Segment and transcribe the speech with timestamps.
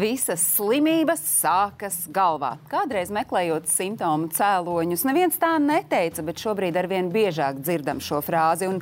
[0.00, 2.54] Visas slimības sākas galvā.
[2.70, 8.70] Kādreiz meklējot simptomu cēloņus, neviens tā neteica, bet šobrīd arvien biežāk dzirdam šo frāzi.
[8.70, 8.78] Un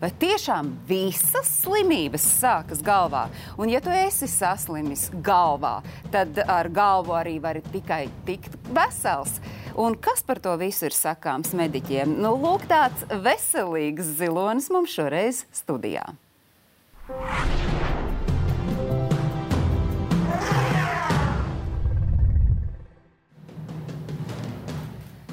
[0.00, 3.26] vai tiešām visas slimības sākas galvā?
[3.60, 5.74] Un, ja tu esi saslimis galvā,
[6.14, 9.42] tad ar galvu arī vari tikai tikt vesels.
[9.76, 12.16] Un kas par to visu ir sakāms mediķiem?
[12.22, 16.06] Nu, lūk, tāds veselīgs zilonis mums šoreiz studijā.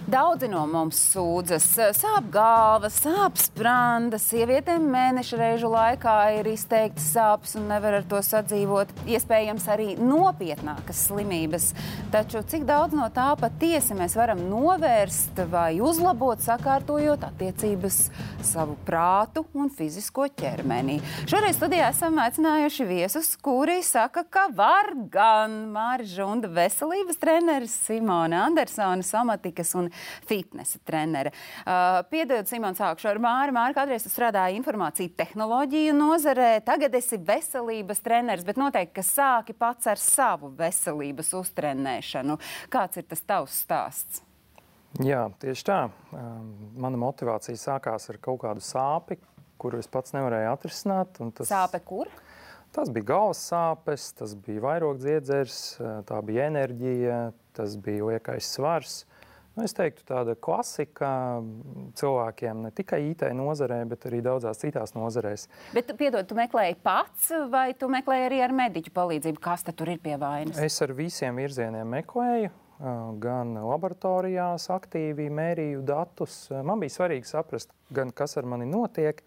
[0.10, 4.18] Daudzi no mums sūdzas, sāp galva, sāp spranda.
[4.18, 8.90] Sievietēm mēneša reižu laikā ir izteikti sāpes un nevar ar to sadzīvot.
[9.06, 11.68] Iespējams, arī nopietnākas slimības.
[12.10, 18.00] Taču cik daudz no tā patiesi mēs varam novērst vai uzlabot, sakārtojot attiecības
[18.50, 20.98] savu prātu un fizisko ķermeni?
[21.30, 28.48] Šoreiz studijā esam aicinājuši viesus, kuri saka, ka var gan Māri Žunda veselības treneris Simona
[28.48, 29.94] Andersona, somatikas un
[30.28, 31.34] fitnesa trenere.
[31.64, 33.56] Uh, Piedod, Simon, sākšu ar Māri.
[33.56, 39.58] Māri, kādreiz tu strādāji informāciju tehnoloģiju nozarē, tagad esi veselības treneris, bet noteikti, ka sāki
[39.58, 42.40] pats ar savu veselības uztrenēšanu.
[42.74, 44.24] Kāds ir tas tavs stāsts?
[45.06, 45.82] Jā, tieši tā.
[46.16, 46.48] Um,
[46.82, 49.20] mana motivācija sākās ar kaut kādu sāpi,
[49.62, 51.20] kuru es pats nevarēju atrisināt.
[51.38, 51.52] Tas...
[51.52, 52.10] Sāpe kur?
[52.74, 55.60] Tas bija galvas sāpes, tas bija vairogdziedzers,
[56.10, 57.22] tā bija enerģija,
[57.58, 59.00] tas bija liekais svars.
[59.04, 59.19] Nu,
[59.66, 61.10] es teiktu, tāda klasika
[62.00, 65.48] cilvēkiem ne tikai IT nozarē, bet arī daudzās citās nozarēs.
[65.76, 69.42] Bet, piedod, tu meklēji pats, vai tu meklēji arī ar mediķu palīdzību?
[69.44, 70.60] Kas tur ir pie vainas?
[70.62, 72.54] Es ar visiem virzieniem meklēju.
[73.20, 76.46] Gan laboratorijās aktīvi mērīju datus.
[76.64, 79.24] Man bija svarīgi saprast, gan kas ar mani notiek,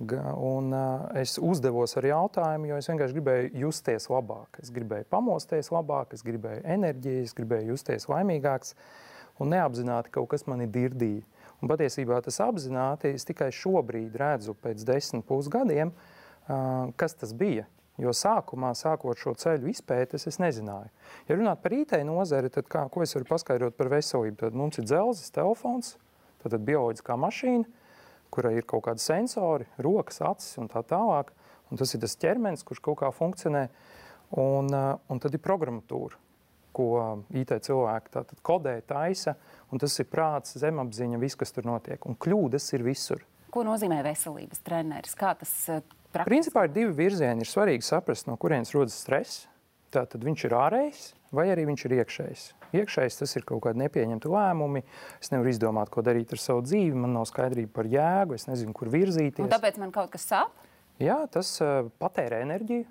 [0.00, 4.56] Un, uh, es uzdevos ar jautājumu, jo es vienkārši gribēju justies labāk.
[4.62, 8.72] Es gribēju pamosties labāk, es gribēju enerģiju, es gribēju justies laimīgāks.
[8.72, 9.09] Uh,
[9.40, 11.24] un neapzināti kaut kas mani dirdīja.
[11.60, 15.92] Un patiesībā tas apzināti es tikai šobrīd redzu, pēc desmit pusgadiem,
[17.00, 17.66] kas tas bija.
[18.00, 20.88] Jo sākumā, sākot šo ceļu izpētes, es nezināju.
[21.28, 24.38] Ja runāt par IT nozari, tad kā, ko es varu paskaidrot par veselību?
[24.40, 25.98] Tad mums ir dzelzs, telefons,
[26.40, 27.68] tad bioloģiskā mašīna,
[28.32, 31.34] kurai ir kaut kādi sensori, rokas, acis un tā tālāk.
[31.68, 33.68] Un tas ir tas ķermenis, kurš kaut kā funkcionē.
[34.40, 36.16] Un, un tad ir programmatūra
[36.76, 36.88] ko
[37.36, 39.36] IT cilvēki kodē, taisa,
[39.70, 42.02] un tas ir prāts, zemapziņa, viss, kas tur notiek.
[42.08, 43.24] Un kļūdas ir visur.
[43.50, 45.16] Ko nozīmē veselības treneris?
[45.18, 45.80] Kā tas eh,
[46.12, 46.30] praktiski?
[46.30, 47.42] Principā ir divi virzieni.
[47.42, 49.46] Ir svarīgi saprast, no kurienes rodas stress.
[49.90, 52.44] Tātad viņš ir ārējs vai arī viņš ir iekšējs.
[52.76, 54.82] Iekšējs tas ir kaut kādi nepieņemti lēmumi.
[55.22, 56.94] Es nevaru izdomāt, ko darīt ar savu dzīvi.
[56.98, 59.42] Man nav skaidrība par jēgu, es nezinu, kur virzīties.
[59.46, 60.66] Un tāpēc man kaut kas sāp?
[61.00, 62.86] Jā, tas uh, patērē enerģiju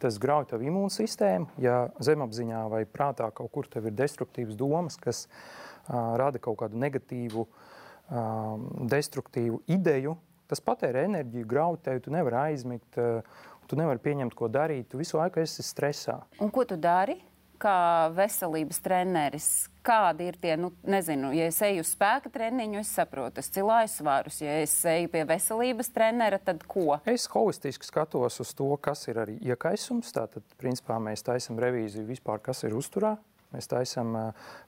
[0.00, 1.60] tas grauj tavu imūnsistēmu.
[1.62, 7.46] Ja zemapziņā vai prātā kaut kur ir destruktīvas domas, kas uh, rada kaut kādu negatīvu,
[7.46, 8.56] uh,
[8.90, 10.16] destruktīvu ideju,
[10.50, 13.22] tas patērē enerģiju, grauj tevi, tu nevari aizmigt, uh,
[13.70, 16.18] tu nevari pieņemt, ko darīt, tu visu laiku esi stresā.
[16.42, 17.20] Un ko tu dari?
[17.60, 19.48] Kā veselības treneris,
[19.86, 23.90] kādi ir tie, nu, nezinu, ja es eju uz spēka treniņu, es saprotu, es cilāju
[23.92, 24.40] svarus.
[24.44, 26.98] Ja es eju pie veselības trenera, tad ko?
[27.08, 30.12] Es holistiski skatos uz to, kas ir arī iekaisums.
[30.16, 33.16] Tātad, principā, mēs taisam revīziju vispār, kas ir uzturā.
[33.50, 34.14] Mēs taisām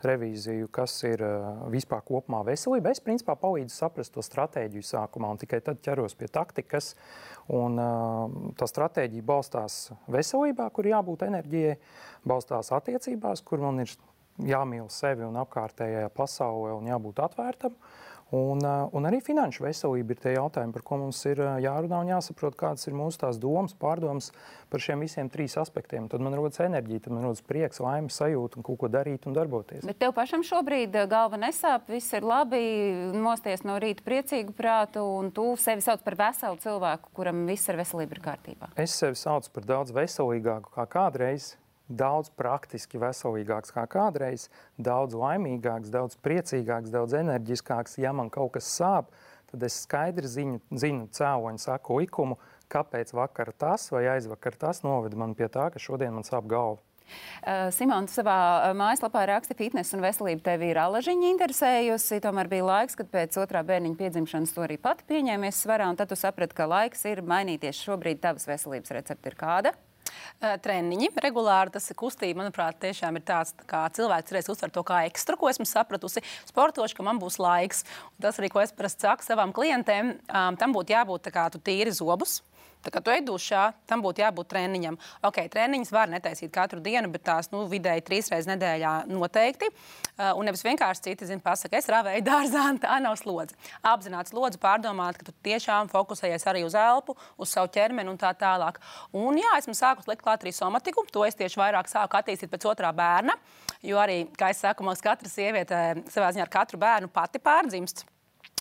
[0.03, 1.23] revīziju, kas ir
[1.71, 2.91] vispār kopumā veselība.
[2.91, 6.93] Es principā palīdzu saprast to stratēģiju sākumā, un tikai tad ķeros pie taktikas.
[7.55, 7.79] Un,
[8.59, 11.77] tā stratēģija balstās veselībā, kur jābūt enerģijai,
[12.27, 13.95] balstās attiecībās, kur man ir
[14.43, 17.77] jāmīl sevi un apkārtējā pasaulē un jābūt atvērtam.
[17.77, 22.13] Uh, un arī finanšu veselība ir tie jautājumi, par ko mums ir uh, jārunā un
[22.15, 24.31] jāsaprot, kādas ir mūsu tās domas, pārdomas
[24.73, 26.09] par šiem visiem trīs aspektiem.
[26.09, 29.37] Tad man rodas enerģija, tad man rodas prieks, laime, sajūta un kaut ko darīt un
[29.37, 29.85] darboties.
[29.89, 32.63] Bet tev pašam šobrīd uh, galva nesāp, viss ir labi,
[33.17, 37.81] mosties no rīta priecīgu prātu, un tu sevi sauc par veselu cilvēku, kuram viss ar
[37.83, 38.73] veselību ir kārtībā.
[38.81, 41.53] Es sevi saucu par daudz veselīgāku kā kādreiz
[41.99, 47.99] daudz praktiski veselīgāks kā kādreiz, daudz laimīgāks, daudz priecīgāks, daudz enerģiskāks.
[48.03, 49.13] Ja man kaut kas sāp,
[49.53, 52.39] tad es skaidri ziņu, zinu cēloņu, saku likumu,
[52.73, 56.81] kāpēc vakar tas vai aizvakar tas noveda man pie tā, ka šodien man sāp galva.
[57.43, 62.23] Uh, Simona, savā uh, mājaslapā raksta, ka fitnesa un veselība tevi ir alažiņa interesējusi.
[62.25, 66.13] Tomēr bija laiks, kad pēc otrā bērniņa piedzimšanas to arī pati pieņēmies svarā, un tad
[66.13, 67.83] tu saprati, ka laiks ir mainīties.
[67.85, 69.75] Šobrīd tavas veselības recepte ir kāda?
[70.41, 71.13] Treniņi.
[71.25, 75.39] Regulāri tas ir kustība, manuprāt, tiešām ir tāds, kā cilvēks reiz uztver to kā ekstru,
[75.41, 77.85] ko esmu sapratusi, sportoši, ka man būs laiks.
[78.17, 81.49] Un tas arī, ko es parasti saku savām klientēm, um, tam būtu jābūt tā kā
[81.53, 82.41] tu tīri zobus
[82.83, 84.99] Tā kā tu ej dušā, tam būtu jābūt treniņam.
[85.29, 89.69] Ok, treniņus var netaisīt katru dienu, bet tās nu, vidēji trīs reizes nedēļā noteikti.
[89.71, 93.55] Uh, un nevis vienkārši citi zina, pasaka, es ravēju dārzā, tā nav slodze.
[93.87, 98.33] Apzināti slodzi pārdomāt, ka tu tiešām fokusējies arī uz elpu, uz savu ķermeni un tā
[98.39, 98.81] tālāk.
[99.17, 101.07] Un jā, esmu sākus likt klāt arī somatiku.
[101.15, 103.39] To es tieši vairāk sāku attīstīt pēc otrā bērna.
[103.87, 108.07] Jo arī, kā es saku, mums katra sieviete savā ziņā ar katru bērnu pati pārdzimst.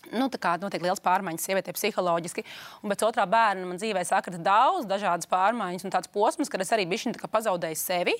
[0.09, 2.43] Nu, tā kā notiek liels pārmaiņas sievietē psiholoģiski.
[2.81, 6.73] Un pēc otrā bērna man dzīvē sakrita daudz dažādas pārmaiņas un tāds posms, kad es
[6.73, 8.17] arī biju pazaudēju sevi.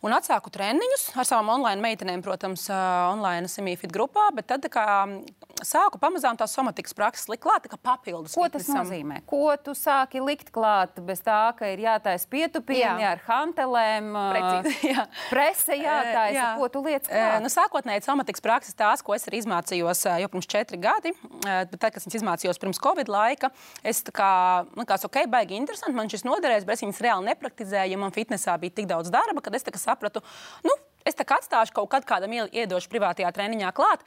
[0.00, 4.86] Un atsāku treniņus ar savām online meitenēm, protams, online semifit grupā, bet tad kā,
[5.66, 8.32] sāku pamazām tās somatikas prakses likt klāt, kā papildus.
[8.36, 8.80] Ko tas fitnesam.
[8.80, 9.20] nozīmē?
[9.28, 13.12] Ko tu sāki likt klāt bez tā, ka ir jātaisa pietupieni jā.
[13.12, 15.04] ar hantelēm, Precīzi, jā.
[15.28, 16.48] prese jātaisa, jā.
[16.56, 17.36] ko tu liec klāt?
[17.44, 21.12] Nu, sākotnēji somatikas prakses tās, ko es arī izmācījos jau pirms četri gadi,
[21.44, 23.52] bet tad, kad es izmācījos pirms Covid laika,
[23.84, 24.30] es tā kā,
[24.76, 28.16] man kāds, ok, baigi interesanti, man šis noderēs, bet es viņas reāli nepraktizēju, jo man
[28.16, 30.22] fitnesā bija tik daudz darba, kad es tā kā sapratu,
[30.66, 30.76] nu,
[31.06, 34.06] es tā kā atstāšu kaut kad kādam iedošu privātajā treniņā klāt.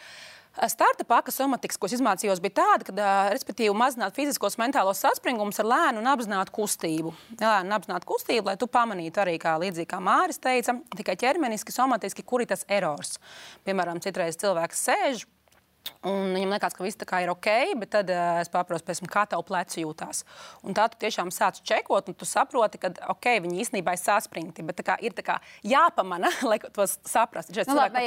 [0.69, 5.65] Starta paka somatikas, ko es izmācījos, bija tāda, ka, respektīvi, mazināt fiziskos, mentālos saspringumus ar
[5.65, 7.13] lēnu un apzinātu kustību.
[7.39, 12.21] Lēnu apzinātu kustību, lai tu pamanītu arī, kā līdzīgi kā Māris teica, tikai ķermeniski, somatiski,
[12.21, 13.17] kur ir tas erors.
[13.65, 15.25] Piemēram, citreiz cilvēks sēž
[16.03, 17.47] Un viņam liekas, ka viss ir ok,
[17.79, 20.23] bet tad uh, es paprasu, pēc, kā tev pleci jūtās.
[20.67, 24.65] Un tā tu tiešām sāc čekot, un tu saproti, ka ok, viņi īstenībā ir saspringti,
[24.67, 27.55] bet kā, ir kā, jāpamana, lai to saprastu.
[27.67, 28.03] Nu, labi,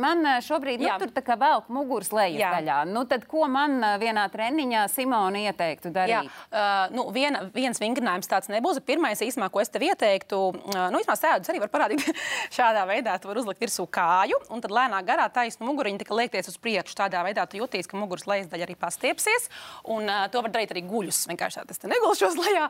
[0.00, 2.78] man šobrīd nu, tur kā velk muguras lejas daļā.
[2.88, 6.16] Nu, tad, ko man vienā treniņā Simona ieteiktu darīt?
[6.16, 6.24] Jā.
[6.48, 8.80] Uh, nu, viena, viens vingrinājums tāds nebūs.
[8.88, 12.08] Pirmais, īsumā, ko es tev ieteiktu, uh, nu, īsumā sēdus arī var parādīt
[12.56, 13.18] šādā veidā.
[13.20, 16.96] Tu vari uzlikt virsū kāju, un tad lēnā garā taisnu muguriņu liekties uz priekšu.
[17.04, 19.46] Tādā Tādā veidā tu jūties, ka muguras lejas daļa arī pastiepsies.
[19.86, 21.20] Un, uh, to var darīt arī guļus.
[21.30, 22.64] Vienkārši tas negulšos lejā.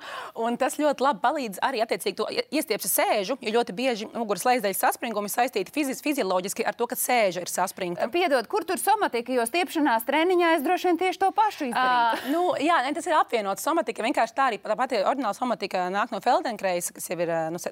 [0.44, 4.66] Un tas ļoti labi palīdz arī attiecīgi to iestiepsi sēžu, jo ļoti bieži muguras lejas
[4.66, 8.10] daļas saspringumi saistīti fiziski, fizioloģiski ar to, ka sēža ir saspringta.
[8.12, 12.20] Piedod, kur tur somatika, jo stiepšanās treniņā es droši vien tieši to pašu izdarīju.
[12.20, 14.04] Uh, nu, jā, ne, tas ir apvienots somatika.
[14.04, 17.64] Vienkārši tā arī tā pati oriģināla somatika nāk no Feldenkreisa, kas jau ir nu,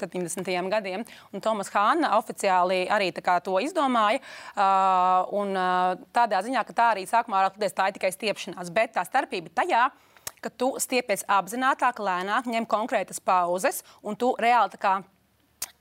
[0.00, 0.50] 70.
[0.70, 1.04] gadiem.
[1.32, 4.20] Un Tomas Hāna oficiāli arī to izdomāja.
[4.54, 8.70] Uh, un, uh, tādā ziņā, ka tā arī sākumā rādījās, tā ir tikai stiepšanās.
[8.74, 9.88] Bet tā starpība tajā,
[10.44, 15.00] ka tu stiepies apzinātāk, lēnāk, ņem konkrētas pauzes un tu reāli kā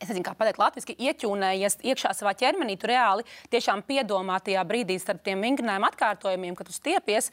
[0.04, 2.75] es nezinu, kā pateikt, latviešu ieķūnējies iekšā savā ķermenī.
[2.80, 7.31] Tu reāli tiešām piedomā tajā brīdī starp tiem vingrinājuma atkārtojumiem, kad tu stiepies,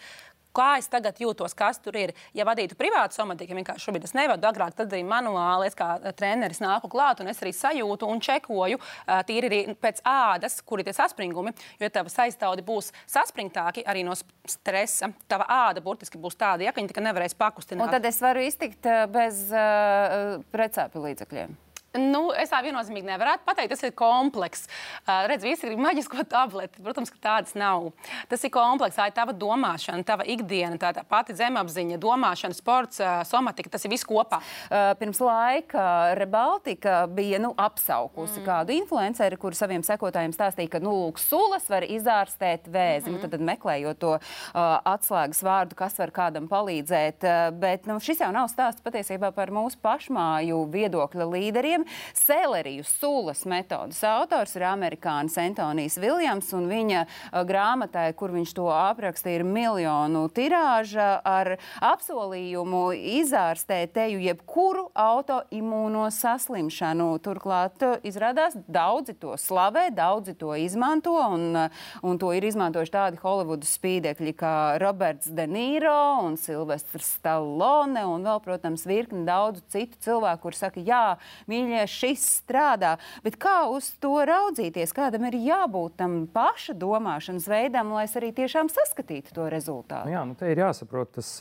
[0.56, 2.12] kā es tagad jūtos, kas tur ir.
[2.36, 6.62] Ja vadītu privātu somatiku, vienkārši šobrīd es nevadu, agrāk tad arī manuāli, es kā treneris
[6.62, 8.80] nāku klāt un es arī sajūtu un čekoju
[9.28, 14.16] tīri arī pēc ādas, kur ir tie saspringumi, jo tava saistāudi būs saspringtāki arī no
[14.16, 15.12] stresa.
[15.30, 17.86] Tava āda burtiski būs tāda, ja viņa tikai nevarēs pakustināt.
[17.86, 21.58] Un tad es varu iztikt bez uh, precēpu līdzekļiem.
[21.98, 23.72] Nu, es tā viennozīmīgi nevarētu pateikt.
[23.74, 24.68] Tas ir komplekss.
[25.02, 26.82] Uh, redz, visi grib maģisko tableti.
[26.84, 27.88] Protams, ka tādas nav.
[28.30, 28.98] Tas ir komplekss.
[29.00, 33.72] Tā ir tava domāšana, tava ikdiena, tā, tā pati zemapziņa, domāšana, sports, uh, somatika.
[33.74, 34.38] Tas ir viss kopā.
[34.70, 38.46] Uh, pirms laika Rebaltika bija nu, apsaukusi mm.
[38.46, 43.10] kādu influenceri, kur saviem sekotājiem stāstīja, ka nu, lūk, sulas var izārstēt vēzi.
[43.10, 43.18] Mm.
[43.24, 44.62] Tad, tad meklējot to uh,
[44.94, 47.26] atslēgas vārdu, kas var kādam palīdzēt.
[47.26, 51.84] Uh, bet nu, šis jau nav stāsts patiesībā par mūsu pašmāju viedokļa līderiem produktiem.
[52.14, 57.04] Seleriju sulas metodas autors ir amerikānis Antonijs Viljams, un viņa
[57.46, 67.18] grāmatai, kur viņš to apraksta, ir miljonu tirāža ar apsolījumu izārstēt teju jebkuru autoimūno saslimšanu.
[67.20, 71.56] Turklāt izrādās daudzi to slavē, daudzi to izmanto, un,
[72.02, 78.26] un to ir izmantojuši tādi Holivudas spīdekļi kā Roberts De Niro un Silvestrs Stallone, un
[78.26, 81.16] vēl, protams, virkni daudzu citu cilvēku, kur saka, jā,
[81.50, 82.96] mīļie, mīļie, šis strādā.
[83.24, 84.94] Bet kā uz to raudzīties?
[84.96, 90.10] Kādam ir jābūt tam paša domāšanas veidam, lai es arī tiešām saskatītu to rezultātu?
[90.12, 91.38] Jā, nu te ir jāsaprot, tas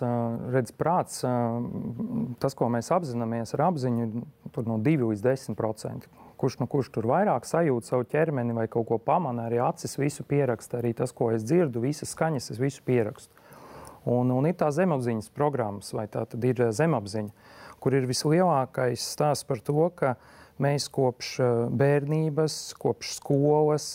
[0.54, 1.24] redz prāts,
[2.40, 4.10] tas, ko mēs apzināmies ar apziņu,
[4.56, 6.10] tur no 2 līdz 10 procenti
[6.40, 10.24] kurš nu kurš tur vairāk sajūt savu ķermeni vai kaut ko pamana, arī acis visu
[10.24, 13.36] pieraksta, arī tas, ko es dzirdu, visas skaņas es visu pierakstu.
[14.08, 19.48] Un, un ir tā zemapziņas programmas, vai tā tad ir zemapziņa kur ir vislielākais stāsts
[19.48, 20.16] par to, ka
[20.62, 23.94] mēs kopš eh, bērnības, kopš skolas,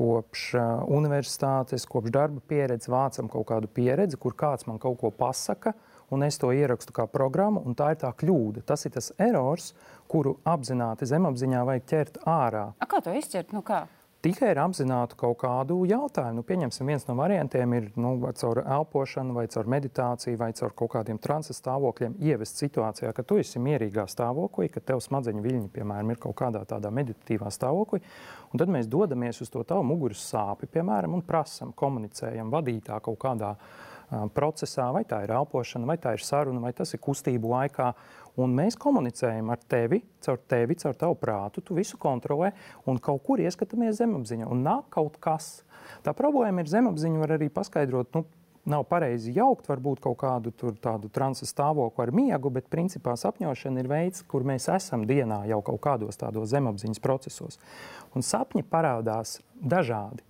[0.00, 5.10] kopš uh, universitātes, kopš darba pieredzes vācam kaut kādu pieredzi, kur kāds man kaut ko
[5.12, 5.74] pasaka,
[6.14, 8.64] un es to ierakstu kā programmu, un tā ir tā kļūda.
[8.64, 9.74] Tas ir tas erors,
[10.08, 12.70] kuru apzināti zemapziņā vajag ķert ārā.
[12.80, 13.52] A, kā to izķert?
[13.52, 13.84] Nu, kā?
[14.24, 16.40] Tikai ar apzinātu kaut kādu jautājumu.
[16.40, 20.92] Nu, pieņemsim, viens no variantiem ir nu, caur elpošanu, vai caur meditāciju, vai caur kaut
[20.94, 26.12] kādiem transa stāvokļiem ievest situācijā, ka tu esi mierīgā stāvoklī, ka tev smadzeņu viļņi, piemēram,
[26.12, 28.02] ir kaut kādā tādā meditatīvā stāvoklī.
[28.52, 33.20] Un tad mēs dodamies uz to tavu muguras sāpi, piemēram, un prasam, komunicējam vadītā kaut
[33.22, 33.88] kādā uh,
[34.34, 37.92] procesā, vai tā ir elpošana, vai tā ir saruna, vai tas ir kustību laikā.
[38.38, 41.64] Un mēs komunicējam ar tevi, caur tevi, caur tavu prātu.
[41.64, 42.52] Tu visu kontrolē
[42.88, 44.46] un kaut kur ieskatāmies zemapziņā.
[44.50, 45.64] Un nāk kaut kas.
[46.06, 48.14] Tā problēma ir zemapziņa, var arī paskaidrot.
[48.14, 48.26] Nu,
[48.68, 50.50] Nav pareizi jaukt, varbūt kaut kādu
[50.84, 55.62] tādu transa stāvokli ar miegu, bet principā sapņošana ir veids, kur mēs esam dienā jau
[55.64, 57.56] kaut kādos tādos zemapziņas procesos.
[58.12, 60.20] Un sapņi parādās dažādi.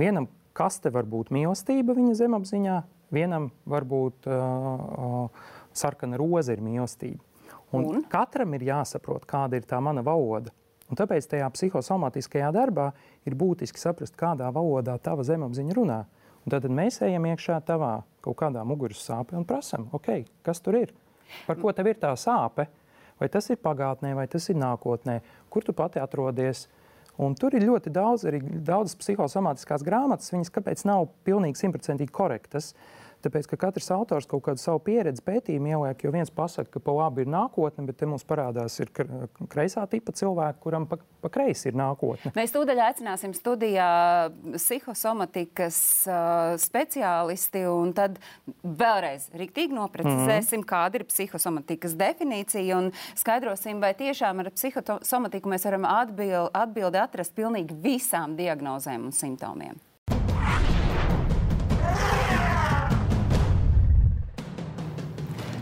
[0.00, 2.78] Vienam kaste var būt mīlestība viņa zemapziņā,
[3.12, 5.44] vienam var būt uh, uh,
[5.78, 7.20] sarkana roze ir mīlestība.
[7.72, 8.02] Un un?
[8.08, 10.52] Katram ir jāsaprot, kāda ir tā mana valoda.
[10.92, 12.90] Un tāpēc tajā psihosomatiskajā darbā
[13.28, 16.02] ir būtiski saprast, kādā valodā tava zemapziņa runā.
[16.42, 20.76] Un tad mēs ejam iekšā tavā kaut kādā muguras sāpē un prasām, okay, kas tur
[20.82, 20.92] ir.
[21.46, 22.66] Par ko tev ir tā sāpe?
[23.20, 26.66] Vai tas ir pagātnē, vai tas ir nākotnē, kur tu pati atrodies?
[27.22, 32.72] Un tur ir ļoti daudz, arī daudzas psihosomātiskās grāmatas, viņas kāpēc nav pilnīgi simtprocentīgi korektas.
[32.72, 36.80] Uh, Tāpēc, ka katrs autors kaut kādu savu pieredzi pētījumu ieliek, jo viens pasaka, ka
[36.82, 38.90] pa labi ir nākotne, bet te mums parādās ir
[39.52, 42.32] kreisā tipa cilvēki, kuram pa, pa kreisi ir nākotne.
[42.34, 43.86] Mēs tūdaļ aicināsim studijā
[44.56, 45.78] psihosomatikas
[46.10, 48.18] uh, speciālisti un tad
[48.62, 50.70] vēlreiz riktīgi noprecizēsim, mm -hmm.
[50.74, 57.38] kāda ir psihosomatikas definīcija un skaidrosim, vai tiešām ar psihosomatiku mēs varam atbild, atbildi atrast
[57.38, 59.78] pilnīgi visām diagnozēm un simptomiem.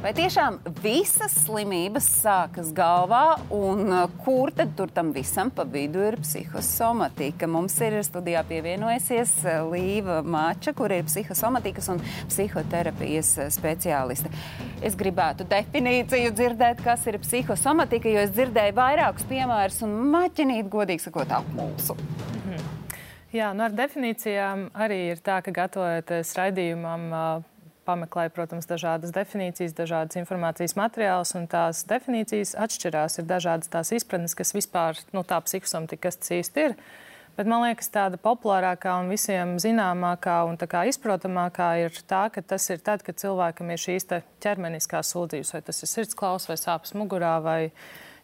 [0.01, 6.01] Vai tiešām visas slimības sākas galvā, un uh, kur tad tur tam visam pa vidu
[6.07, 7.45] ir psihosomatika?
[7.45, 14.33] Mums ir studijā pievienojusies uh, Līva Mača, kur ir psihosomatikas un psihoterapijas uh, speciāliste.
[14.81, 21.11] Es gribētu definīciju dzirdēt, kas ir psihosomatika, jo es dzirdēju vairākus piemērus un maķinīt, godīgi
[21.11, 22.01] sakot, apmulsu.
[22.41, 22.69] Mhm.
[23.37, 27.11] Jā, nu ar definīcijām arī ir tā, ka gatavojoties raidījumam,
[27.91, 33.21] pameklēju, protams, dažādas definīcijas, dažādas informācijas materiālus, un tās definīcijas atšķirās.
[33.21, 36.77] Ir dažādas tās izpratnes, kas vispār nu, tā psihosomatika, kas tas īsti ir.
[37.39, 42.83] Bet man liekas, tāda populārākā un visiem zināmākā un izprotamākā ir tā, ka tas ir
[42.85, 44.09] tad, kad cilvēkam ir šīs
[44.43, 47.61] ķermeniskās sūdzības, vai tas ir sirdsklaus vai sāpes mugurā vai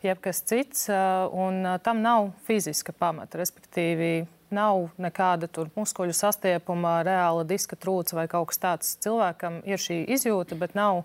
[0.04, 0.88] jebkas cits,
[1.32, 3.40] un tam nav fiziska pamata.
[3.40, 8.92] Respektīvi, nav nekāda muskuļu sastiepuma, reāla diska trūce vai kaut kas tāds.
[9.04, 11.04] Cilvēkam ir šī izjūta, bet nav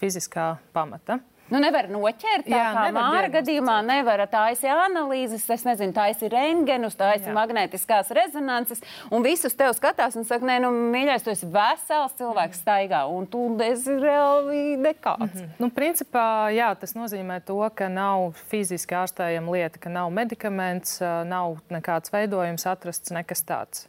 [0.00, 1.20] fiziskā pamata.
[1.50, 3.80] Nu, nevar noķert tā, Jā, kā Māra gadījumā.
[3.86, 8.82] Nevar taisīt analīzes, es nezinu, taisīt rengenus, taisīt magnētiskās rezonances.
[9.10, 13.26] Un visus tev skatās un saka, nē, nu, mīļais, tu esi vesels cilvēks staigā, un
[13.30, 15.34] tu esi reāli nekāds.
[15.34, 15.54] Mm -hmm.
[15.58, 21.58] nu, principā, jā, tas nozīmē to, ka nav fiziski ārstējama lieta, ka nav medikaments, nav
[21.70, 23.88] nekāds veidojums atrasts, nekas tāds.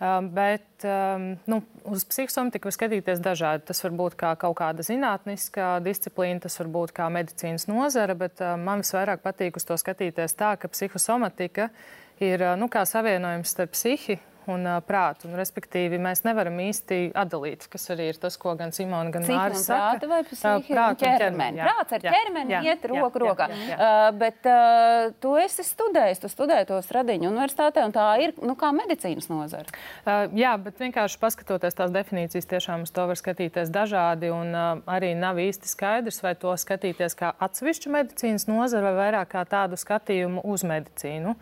[0.00, 3.66] Um, bet um, nu, uz psihosomatiku var skatīties dažādi.
[3.68, 8.40] Tas var būt kā kaut kāda zinātniska disciplīna, tas var būt kā medicīnas nozara, bet
[8.40, 11.68] uh, man visvairāk patīk uz to skatīties tā, ka psihosomatika
[12.16, 14.16] ir uh, nu, savienojums starp psihi
[14.50, 15.28] un uh, prātu.
[15.28, 19.68] Un, respektīvi, mēs nevaram īsti atdalīt, kas arī ir tas, ko gan Simona, gan Mārcis.
[19.70, 21.62] Prāta vai psihi un ķermeni.
[21.64, 23.48] Prāts ar ķermeni jā, iet roku rokā.
[23.50, 23.78] Jā, jā, jā.
[23.80, 28.56] Uh, bet uh, tu esi studējis, tu studēji to Stradiņu universitātē, un tā ir, nu,
[28.60, 29.68] kā medicīnas nozara.
[30.04, 34.70] Uh, jā, bet vienkārši paskatoties tās definīcijas, tiešām uz to var skatīties dažādi, un uh,
[34.90, 39.78] arī nav īsti skaidrs, vai to skatīties kā atsevišķu medicīnas nozara vai vairāk kā tādu
[39.80, 41.36] skatījumu uz medicīnu.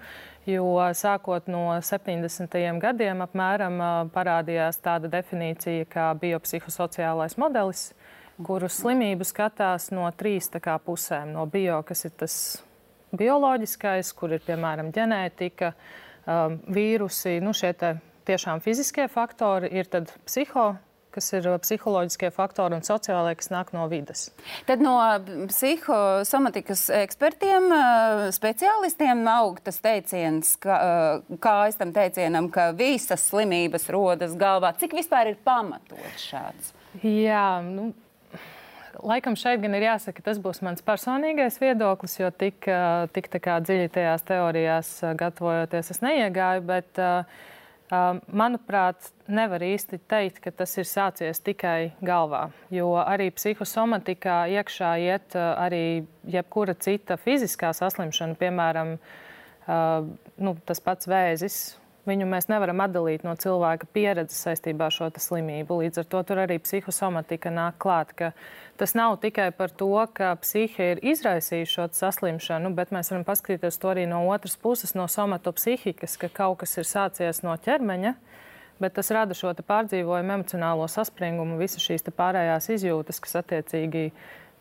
[0.48, 2.54] Jo sākot no 70.
[2.80, 3.74] gadiem apmēram
[4.14, 7.90] parādījās tāda definīcija kā biopsihosociālais modelis,
[8.46, 11.34] kuru slimību skatās no trīs kā, pusēm.
[11.36, 12.36] No bio, kas ir tas
[13.12, 15.74] bioloģiskais, kur ir piemēram ģenētika,
[16.72, 17.74] vīrusi, nu, šie
[18.28, 20.70] tiešām fiziskie faktori, ir tad psiho
[21.14, 24.28] kas ir uh, psiholoģiskie faktori un sociālai, kas nāk no vidas.
[24.68, 24.96] Tad no
[25.50, 33.28] psihosomatikas ekspertiem, uh, speciālistiem nav tas teiciens, ka, uh, kā es tam teicienam, ka visas
[33.30, 34.74] slimības rodas galvā.
[34.78, 36.74] Cik vispār ir pamatots šāds?
[37.02, 37.92] Jā, nu.
[38.98, 42.66] Laikam šeit gan ir jāsaka, tas būs mans personīgais viedoklis, jo tik,
[43.14, 46.64] tik dziļi tajās teorijās gatavojoties, es neiegāju.
[46.66, 47.54] Bet, uh,
[47.88, 55.36] Manuprāt, nevar īsti teikt, ka tas ir sācies tikai galvā, jo arī psihosomatikā iekšā iet
[55.38, 58.98] arī jebkura cita fiziskā saslimšana, piemēram,
[60.36, 61.78] nu, tas pats vēzis,
[62.08, 65.82] Viņu mēs nevaram atdalīt no cilvēka pieredzes saistībā ar šo slimību.
[65.82, 68.14] Līdz ar to tur arī psihosomatika nāk klāt.
[68.80, 73.76] Tas nav tikai par to, ka psihe ir izraisījusi šo saslimšanu, bet mēs varam paskatīties
[73.82, 78.14] to arī no otras puses, no somatopsihikas, ka kaut kas ir sācies no ķermeņa.
[78.78, 84.12] Bet tas rada šo pārdzīvojumu, emocionālo saspringumu, visas šīs pārējās izjūtas, kas attiecīgi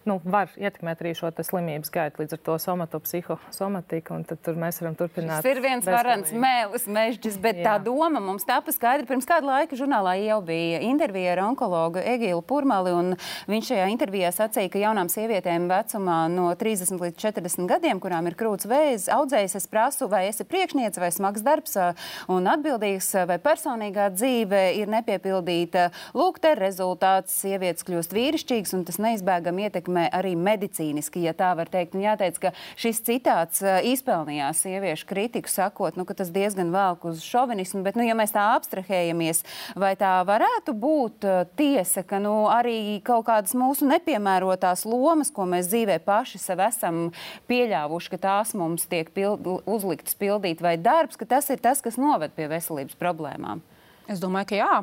[0.08, 4.96] nu, var ietekmēt arī šo slimības gaitu, līdz ar to somatopsihosomatiku, un tad mēs varam
[4.98, 5.44] turpināt.
[5.44, 7.66] Tas ir viens varants mēlis, mežģis, bet Jā.
[7.68, 9.08] tā doma mums tāpa skaidra.
[9.10, 13.14] Pirms kāda laika žurnālā jau bija intervija ar onkologu Egilu Purmali, un
[13.52, 18.38] viņš šajā intervijā sacīja, ka jaunām sievietēm vecumā no 30 līdz 40 gadiem, kurām ir
[18.40, 21.78] krūts vēzis, audzējs, es prasu, vai esi priekšniece vai smags darbs
[22.32, 25.90] un atbildīgs, vai personīgā dzīve ir nepiepildīta.
[26.18, 31.56] Lūk, te rezultāts sievietes kļūst vīrišķīgas, un tas neizbēgami ietekmē ietekmē arī medicīniski, ja tā
[31.58, 31.96] var teikt.
[31.96, 37.24] Un jāteic, ka šis citāts izpelnījās sieviešu kritiku, sakot, nu, ka tas diezgan velk uz
[37.24, 39.44] šovinismu, bet, nu, ja mēs tā abstrahējamies,
[39.76, 41.28] vai tā varētu būt
[41.58, 47.08] tiesa, ka nu, arī kaut kādas mūsu nepiemērotās lomas, ko mēs dzīvē paši sev esam
[47.50, 52.00] pieļāvuši, ka tās mums tiek pild, uzliktas pildīt, vai darbs, ka tas ir tas, kas
[52.00, 53.64] noved pie veselības problēmām?
[54.08, 54.76] Es domāju, ka jā.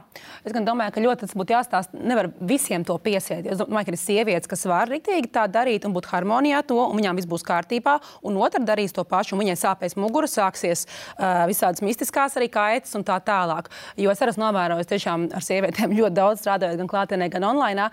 [0.45, 1.97] Es domāju, ka ļoti tas būtu jāstāsta.
[1.97, 3.47] Nevar visiem to piesiet.
[3.49, 7.01] Es domāju, ka ir sievietes, kas var rīktīgi tā darīt un būt harmonijā to, un
[7.01, 7.97] viņām viss būs kārtībā.
[8.29, 12.93] Un otra darīs to pašu, un viņai sāpēs mugura, sāksies uh, visādas mistiskās arī kaitas
[12.99, 13.73] un tā tālāk.
[14.01, 17.89] Jo es arī esmu novērojis tiešām ar sievietēm ļoti daudz strādājot gan klātienē, gan online.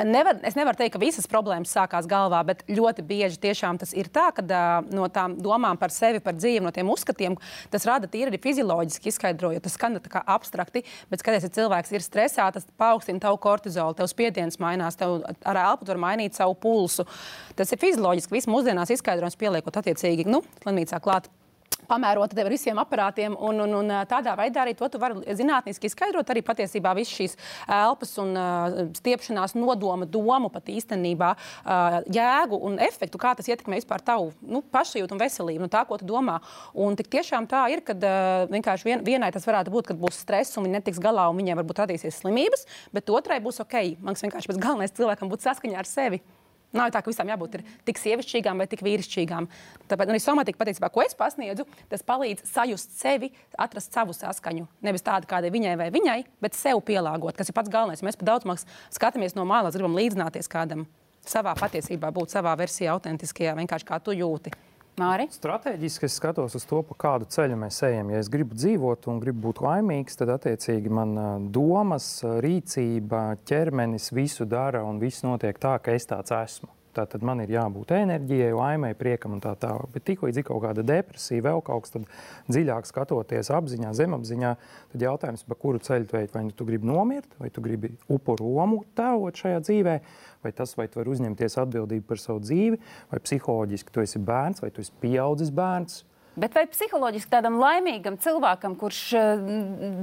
[0.00, 4.08] Nevar, es nevaru teikt, ka visas problēmas sākās galvā, bet ļoti bieži tiešām tas ir
[4.10, 4.42] tā, ka
[4.90, 7.36] no tām domām par sevi, par dzīvi, no tiem uzskatiem,
[7.70, 9.62] tas rada tīri arī fizioloģiski izskaidrojot.
[9.66, 14.10] Tas skan kā abstrakti, bet skaties, ja cilvēks ir stresā, tas paaugstina tavu kortizolu, tev
[14.10, 17.06] spiediens mainās, tev ar elpu var mainīt savu pulsu.
[17.58, 18.40] Tas ir fizioloģiski.
[18.40, 21.30] Viss mūsdienās izskaidrojums pieliekot attiecīgi nu, slimnīcā klāt
[21.90, 23.36] pamērota tev ar visiem aparātiem.
[23.36, 26.30] Un, un, un tādā veidā arī to tu vari zinātniski izskaidrot.
[26.30, 32.78] Arī patiesībā viss šīs elpas un uh, stiepšanās nodoma, domu pat īstenībā uh, jēgu un
[32.82, 36.38] efektu, kā tas ietekmē vispār tavu nu, pašsajūtu un veselību, nu, tā, ko tu domā.
[36.74, 40.22] Un tik tiešām tā ir, ka uh, vienkārši vien, vienai tas varētu būt, kad būs
[40.24, 43.80] stress un viņi netiks galā un viņiem varbūt radīsies slimības, bet otrai būs ok.
[44.04, 46.22] Man vienkārši pēc galvenais cilvēkam būt saskaņā ar sevi.
[46.76, 47.56] Nav tā, ka visām jābūt
[47.88, 49.48] tik sievišķīgām vai tik vīrišķīgām.
[49.90, 54.68] Tāpēc arī somatika patiesībā, ko es pasniedzu, tas palīdz sajust sevi, atrast savu saskaņu.
[54.86, 58.04] Nevis tādu, kāda ir viņai vai viņai, bet sev pielāgot, kas ir pats galvenais.
[58.06, 60.86] Mēs pat daudz maz skatāmies no malas, gribam līdzināties kādam
[61.26, 64.54] savā patiesībā, būt savā versijā, autentiskajā, vienkārši kā tu jūti.
[65.00, 65.28] Māri?
[65.32, 68.12] Strateģiski es skatos uz to, pa kādu ceļu mēs ejam.
[68.12, 71.16] Ja es gribu dzīvot un gribu būt laimīgs, tad attiecīgi man
[71.54, 72.10] domas,
[72.44, 76.70] rīcība, ķermenis visu dara un viss notiek tā, ka es tāds esmu.
[76.96, 79.92] Tātad man ir jābūt enerģijai, laimai, priekam un tā tālāk.
[79.94, 81.94] Bet tikko ir kaut kāda depresija, vēl kaut kas
[82.50, 84.50] dziļāk skatoties apziņā, zemapziņā,
[84.94, 87.92] tad jautājums, pa kuru ceļu tu ej, vai nu tu gribi nomirt, vai tu gribi
[88.10, 89.96] upuru lomu tēlot šajā dzīvē,
[90.42, 94.64] vai tas, vai tu vari uzņemties atbildību par savu dzīvi, vai psiholoģiski tu esi bērns,
[94.64, 96.02] vai tu esi pieaudzis bērns,
[96.38, 99.46] Bet vai psiholoģiski tādam laimīgam cilvēkam, kurš uh,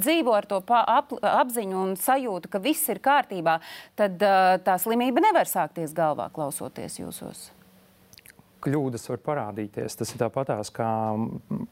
[0.03, 3.59] dzīvo ar to ap, apziņu un sajūtu, ka viss ir kārtībā,
[3.99, 7.47] tad uh, tā slimība nevar sākties galvā, klausoties jūsos?
[8.67, 9.95] Kļūdas var parādīties.
[9.95, 10.89] Tas ir tāpatās, kā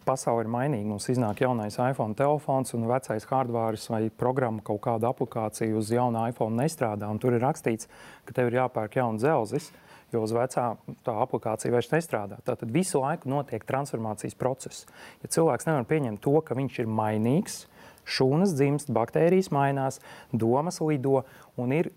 [0.08, 0.88] pasaule ir mainīga.
[0.88, 6.22] Mums iznāk jaunais iPhone telefons un vecais hardware vai programma kaut kāda aplikācija uz jaunu
[6.30, 7.10] iPhone nestrādā.
[7.20, 7.90] Tur ir rakstīts,
[8.30, 9.72] ka tev ir jāpērk jauns dzelzis.
[9.74, 9.85] Uh,
[10.16, 10.66] jo uz vecā
[11.06, 12.40] tā aplikācija vairs nestrādā.
[12.48, 14.88] Tātad visu laiku notiek transformācijas process.
[15.24, 17.66] Ja cilvēks nevar pieņemt to, ka viņš ir mainīgs,
[18.06, 20.02] šūnas dzimst, baktērijas mainās,
[20.32, 21.24] domas lido
[21.62, 21.92] un ir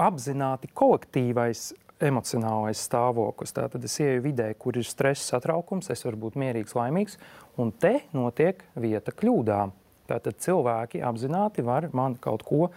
[0.00, 1.72] apzināti kolektīvais
[2.04, 3.54] emocionālais stāvoklis.
[3.54, 7.18] Tātad es ieju vidē, kur ir stress, satraukums, es varu būt mierīgs, laimīgs,
[7.60, 9.72] un te notiek vieta kļūdām.
[10.10, 12.68] Tātad cilvēki apzināti var man kaut ko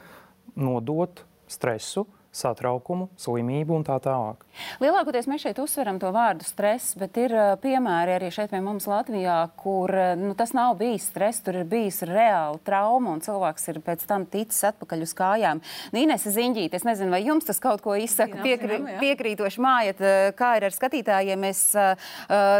[0.55, 2.05] nodot stresu,
[2.37, 4.43] satraukumu, slimību un tā tālāk.
[4.81, 9.39] Lielākoties mēs šeit uzsveram to vārdu stress, bet ir piemēri arī šeit pie mums Latvijā,
[9.59, 14.05] kur nu, tas nav bijis stress, tur ir bijis reāla trauma un cilvēks ir pēc
[14.09, 15.61] tam ticis atpakaļ uz kājām.
[15.95, 20.03] Nīnes Ziņģīt, es nezinu, vai jums tas kaut ko izsaka piekri, piekrītoši mājat,
[20.37, 21.45] kā ir ar skatītājiem.
[21.47, 22.09] Es uh,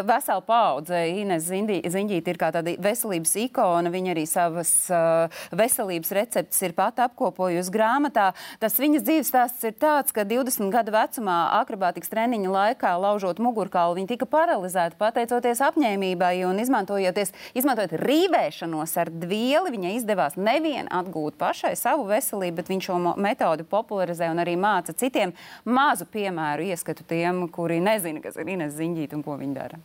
[0.08, 6.64] veselu paudze, Ines Ziņģīt ir kā tāda veselības ikona, viņa arī savas uh, veselības receptes
[6.66, 8.30] ir pat apkopojusi grāmatā.
[8.62, 13.98] Tas viņas dzīves stāsts ir tāds, ka 20 gadu vecumā akrobātikas treniņa laikā laužot mugurkaulu,
[14.00, 19.74] viņa tika paralizēta pateicoties apņēmībai un izmantojot rīvēšanos ar dvieli.
[19.76, 24.96] Viņai izdevās nevien atgūt pašai savu veselību, bet viņš šo metodu popularizē un arī māca
[24.96, 29.80] citiem mazu piemēru ieskatu tiem, kuri nezina, kas ir Ines Ziņģīta un ko viņa dara.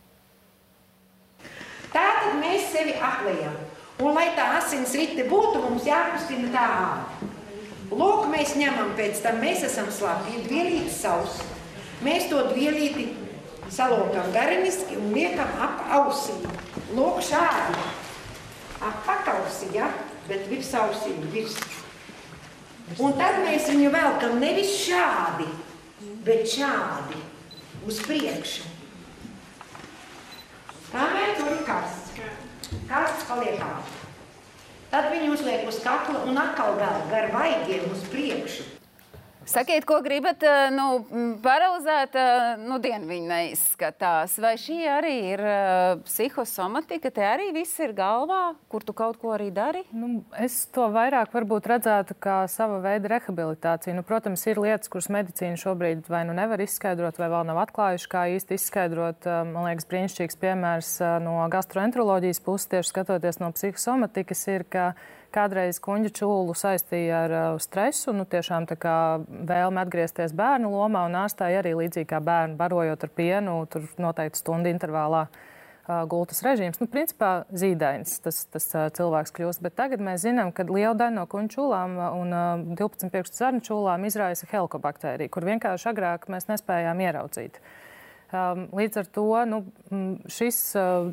[2.23, 3.55] tad mēs sevi aplējam.
[4.01, 7.32] Un, lai tā asins rite būtu, mums jākustina tā āda.
[7.91, 11.41] Lūk, mēs ņemam pēc tam, mēs esam slapi, ir dvielīti savs.
[12.03, 13.09] Mēs to dvielīti
[13.73, 16.35] salokam gariniski un liekam ap ausī.
[16.95, 17.85] Lūk, šādi.
[18.83, 19.89] Ap pakausī, ja?
[20.27, 21.57] Bet virs ausī, virs.
[22.99, 25.47] Un tad mēs viņu velkam nevis šādi,
[26.25, 27.19] bet šādi
[27.87, 28.69] uz priekšu.
[30.93, 32.11] Kamēr tur ir karsts.
[32.89, 34.02] Karsts paliek ārā.
[34.93, 38.72] Tad viņi uzliek uz kakla un atkal vēl gar vaigiem uz priekšu.
[39.43, 41.01] Sakiet, ko gribat eh, nu,
[41.43, 44.37] paralizēt, eh, nu, dienu viņa neizskatās.
[44.39, 47.11] Vai šī arī ir uh, psihosomatika?
[47.11, 49.83] Te arī viss ir galvā, kur tu kaut ko arī dari?
[49.91, 53.97] Nu, es to vairāk redzētu kā sava veida rehabilitāciju.
[53.97, 58.09] Nu, protams, ir lietas, kuras medicīna šobrīd vai nu nevar izskaidrot, vai vēl nav atklājuši,
[58.11, 59.27] kā īsti izskaidrot.
[59.49, 64.93] Man liekas, brīnišķīgs piemērs no gastroenteroloģijas puses, tieši skatoties no psihosomatikas, ir, ka
[65.33, 71.05] kādreiz kuģa čūlu saistīja ar uh, stresu, nu, tiešām tā kā vēlme atgriezties bērnu lomā
[71.09, 75.27] un ārstāja arī līdzīgi kā bērnu barojot ar pienu, tur noteikti stundu intervālā.
[75.83, 76.77] Uh, gultas režīms.
[76.79, 79.59] Nu, principā zīdains tas, tas uh, cilvēks kļūst.
[79.65, 83.59] Bet tagad mēs zinām, ka liela daļa no kuņu čūlām un uh, 12 pirkstu zarnu
[83.67, 87.59] čūlām izraisa helikobaktēriju, kur vienkārši agrāk mēs nespējām ieraudzīt.
[87.59, 87.82] Uh,
[88.33, 89.59] līdz ar to nu,
[90.31, 90.59] šis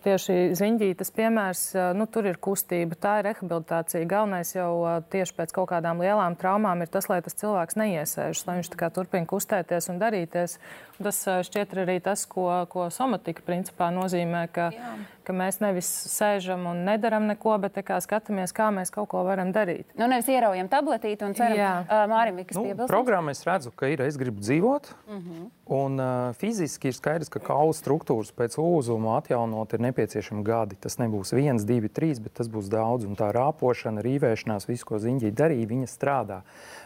[0.05, 1.63] tieši ziņģītas piemērs,
[1.99, 4.09] nu, tur ir kustība, tā ir rehabilitācija.
[4.09, 4.73] Galvenais jau
[5.13, 9.29] tieši pēc kaut kādām lielām traumām ir tas, lai tas cilvēks neiesēžas, lai viņš turpina
[9.29, 10.59] kustēties un darīties.
[11.01, 16.67] Tas šķiet arī tas, ko, ko somatika principā nozīmē, ka, Jā ka mēs nevis sēžam
[16.71, 19.89] un nedaram neko, bet kā skatāmies, kā mēs kaut ko varam darīt.
[19.99, 22.91] Nu, nevis ieraujam tabletīti un ceram, uh, Mārim, kas nu, piebilst.
[22.93, 25.37] Programmā es redzu, ka ir, es gribu dzīvot, uh mhm.
[25.37, 25.49] -huh.
[25.81, 30.77] un uh, fiziski ir skaidrs, ka kaula struktūras pēc lūzuma atjaunot ir nepieciešami gadi.
[30.77, 34.99] Tas nebūs viens, divi, trīs, bet tas būs daudz, un tā rāpošana, rīvēšanās, visu, ko
[34.99, 36.43] ziņģī darīja, viņa strādā.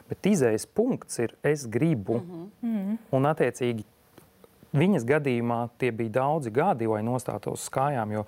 [0.08, 2.22] Bet izējas punkts ir, es gribu, uh
[2.62, 2.96] -huh.
[3.10, 3.84] un attiecīgi
[4.74, 8.24] Viņas gadījumā tie bija daudzi gadi, lai nostātos uz kājām, jo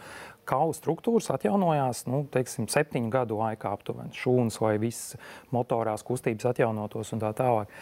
[0.46, 4.14] kaula struktūras atjaunojās nu, teiksim, septiņu gadu laikā aptuveni.
[4.14, 5.18] Šūnas vai visas
[5.54, 7.72] motorās kustības atjaunotos un tā tālāk.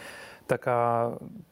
[0.45, 0.77] Tā kā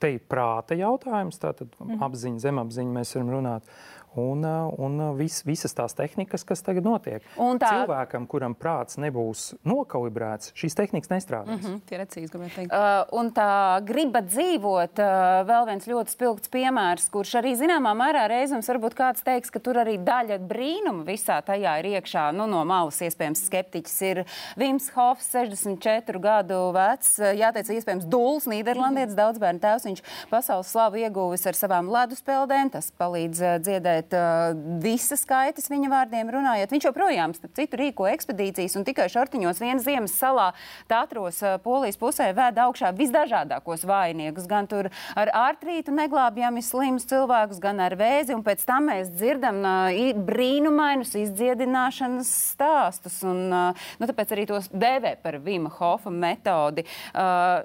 [0.02, 1.98] te ir prāta jautājums, tātad mm.
[2.06, 3.72] apziņa, zemapziņa mēs varam runāt
[4.16, 4.46] un,
[4.78, 7.26] un vis, visas tās tehnikas, kas tagad notiek.
[7.42, 7.72] Un tā...
[7.74, 11.58] Cilvēkam, kuram prāts nebūs nokalibrēts, šīs tehnikas nestrādās.
[11.58, 12.74] Mm -hmm, tie ir precīzi, gribētu teikt.
[12.74, 18.28] Uh, un tā griba dzīvot, uh, vēl viens ļoti spilgts piemērs, kurš arī zināmā mērā
[18.28, 22.32] reizēm varbūt kāds teiks, ka tur arī daļa brīnuma visā tajā ir iekšā.
[22.34, 24.24] Nu, no malas iespējams skeptiķis ir
[24.58, 29.22] Vims Hofs, 64 gadu vecs, jāteic, iespējams Duls, Nīderlandietis, mm -hmm.
[29.22, 29.86] daudz bērnu tēvs.
[29.86, 34.52] Viņš pasaules slavu ieguvis ar savām leduspeldēm, tas palīdz uh, dziedēt bet uh,
[34.84, 39.88] visas skaitas viņa vārdiem runājot, viņš joprojām, starp citu, rīko ekspedīcijas un tikai šortiņos vienas
[39.88, 40.52] ziemas salā
[40.90, 44.90] Tātros uh, polijas pusē vēda augšā visdažādākos vājniekus, gan tur
[45.20, 51.16] ar ārtrītu neglābjami slimus cilvēkus, gan ar vēzi, un pēc tam mēs dzirdam uh, brīnumainus
[51.20, 56.86] izdziedināšanas stāstus, un uh, nu, tāpēc arī tos dēvē par Vima Hofa metodi.
[57.14, 57.64] Uh,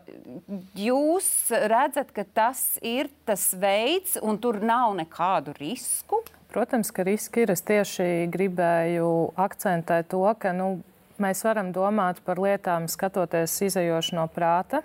[0.78, 1.28] jūs
[1.70, 6.22] redzat, ka tas ir tas veids, un tur nav nekādu risku?
[6.48, 7.52] Protams, ka riski ir.
[7.52, 10.78] Es tieši gribēju akcentēt to, ka nu,
[11.20, 14.80] mēs varam domāt par lietām, skatoties izējoši no prāta.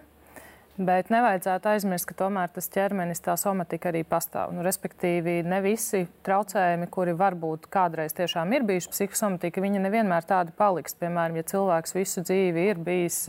[0.73, 4.55] Bet nevajadzētu aizmirst, ka tomēr tas ķermenis, tā somatika arī pastāv.
[4.57, 10.55] Nu, respektīvi, ne visi traucējumi, kuri varbūt kādreiz tiešām ir bijuši psihosomatika, viņi nevienmēr tādi
[10.57, 10.97] paliks.
[10.97, 13.21] Piemēram, ja cilvēks visu dzīvi ir bijis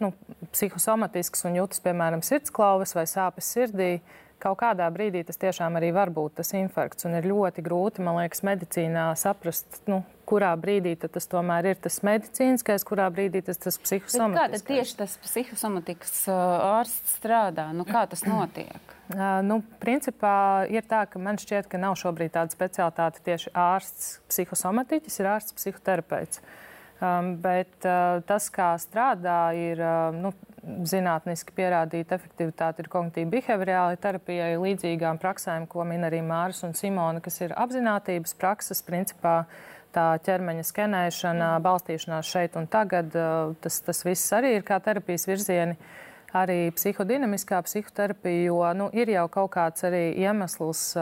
[0.00, 0.14] nu,
[0.48, 3.92] psihosomatisks un jūtas, piemēram, sirdsklauves vai sāpes sirdī,
[4.42, 7.06] kaut kādā brīdī tas tiešām arī var būt tas infarkts.
[7.08, 12.00] Un ir ļoti grūti, man liekas, medicīnā saprast, nu, kurā brīdī tas tomēr ir tas
[12.06, 14.64] medicīniskais, kurā brīdī tas, tas psihosomatiskais.
[14.64, 17.68] Kā tieši tas psihosomatikas ārsts strādā?
[17.76, 18.96] Nu, kā tas notiek?
[19.12, 24.12] Uh, nu, principā ir tā, ka man šķiet, ka nav šobrīd tāda specialitāte tieši ārsts
[24.30, 26.40] psihosomatiķis, ir ārsts psihoterapeits.
[27.02, 30.30] Um, bet uh, tas, kā strādā, ir uh, nu,
[30.62, 37.22] zinātniski pierādīta efektivitāte ir kognitīva behaviorāla terapijai, līdzīgām praksēm, ko min arī Māris un Simona,
[37.24, 39.42] kas ir apziņotības prakses, principā
[39.92, 43.12] tā ķermeņa skenēšana, balstīšanās šeit un tagad.
[43.60, 45.76] Tas, tas viss arī ir kā terapijas virzieni.
[46.32, 50.94] Arī psihodinamiskā psihoterapija, jo nu, ir jau kaut kāds arī iemesls,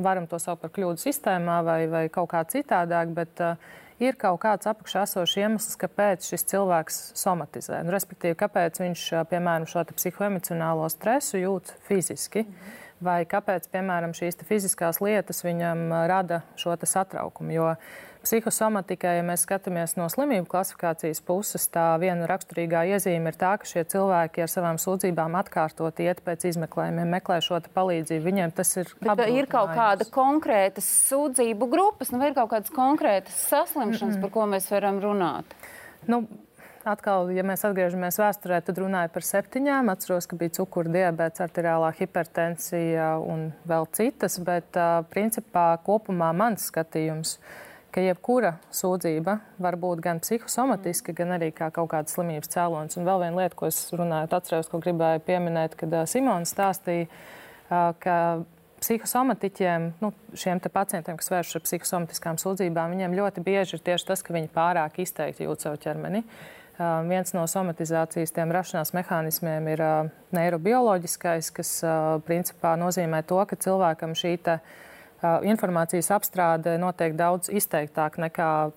[0.00, 4.40] varam to saukt par kļūdu sistēmā vai, vai kaut kā citādāk, bet uh, ir kaut
[4.42, 7.82] kāds apakšā esošs iemesls, kāpēc šis cilvēks somatizē.
[7.84, 12.42] Nu, respektīvi, kāpēc viņš, piemēram, šo psihoemocionālo stresu jūt fiziski.
[12.42, 12.84] Mm -hmm.
[13.00, 17.52] vai kāpēc, piemēram, šīs fiziskās lietas viņam rada šo satraukumu.
[17.52, 17.74] Jo
[18.24, 23.68] psihosomatikai, ja mēs skatāmies no slimību klasifikācijas puses, tā viena raksturīgā iezīme ir tā, ka
[23.68, 28.24] šie cilvēki ar savām sūdzībām atkārtot iet pēc izmeklējumiem, meklē šo palīdzību.
[28.24, 28.90] Viņiem tas ir.
[29.04, 34.18] Bet ir kaut kāda konkrēta sūdzību grupas, nu, vai ir kaut kādas konkrētas saslimšanas, mm
[34.18, 34.26] -hmm.
[34.26, 35.56] par ko mēs varam runāt?
[36.06, 36.24] Nu,
[36.84, 39.92] atkal, ja mēs atgriežamies vēsturē, tad runāja par septiņām.
[39.92, 44.76] Atceros, ka bija cukura diabetes, arteriālā hipertensija un vēl citas, bet
[45.10, 47.67] principā kopumā mans skatījums ir
[47.98, 52.98] ka jebkura sūdzība var būt gan psihosomatiska, gan arī kā kaut kāda slimības cēlonis.
[52.98, 57.08] Un vēl viena lieta, ko es runāju, atceros, ko gribēju pieminēt, kad Simons stāstīja,
[57.68, 58.14] ka
[58.78, 64.22] psihosomatiķiem, nu, šiem pacientiem, kas vēršas ar psihosomatiskām sūdzībām, viņiem ļoti bieži ir tieši tas,
[64.22, 66.22] ka viņi pārāk izteikti jūt savu ķermeni.
[66.78, 73.40] Uh, viens no somatizācijas tiem rašanās mehānismiem ir uh, neirobioloģiskais, kas uh, principā nozīmē to,
[73.50, 74.87] ka cilvēkam šī te, uh,
[75.22, 78.70] informācijas apstrāde notiek daudz izteiktāk nekā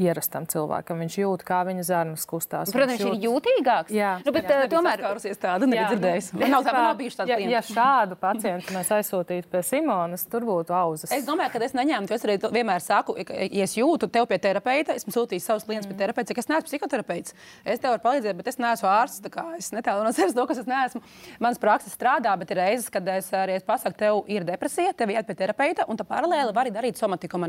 [0.00, 1.00] ierastam cilvēkam.
[1.04, 2.72] Viņš jūt, kā viņa zarnas kustās.
[2.72, 3.48] Protams, viņš, viņš jūt...
[3.48, 3.94] ir jūtīgāks.
[3.94, 4.58] Jā, nu, bet jā.
[4.72, 5.02] tomēr
[5.40, 6.30] tādu nedzirdējis.
[6.40, 10.74] Man nav, nav bijuši tādi ja, ja šādu pacientu mēs aizsūtītu pie Simonas, tur būtu
[10.76, 11.12] auzas.
[11.14, 14.96] Es domāju, ka es neņēmu, es arī vienmēr saku, ja es jūtu tev pie terapeita,
[14.98, 15.94] esmu sūtījis savus klientus mm.
[15.94, 17.36] pie terapeita, cik es neesmu psihoterapeits.
[17.64, 19.22] Es tev varu palīdzēt, bet es neesmu ārsts.
[19.56, 21.02] Es netēlu no sevis to, kas es neesmu.
[21.42, 25.12] Mans prakses strādā, bet ir reizes, kad es arī es pasaku, tev ir depresija, tev
[25.12, 27.40] iet pie terapeita, un tu paralēli vari darīt somatiku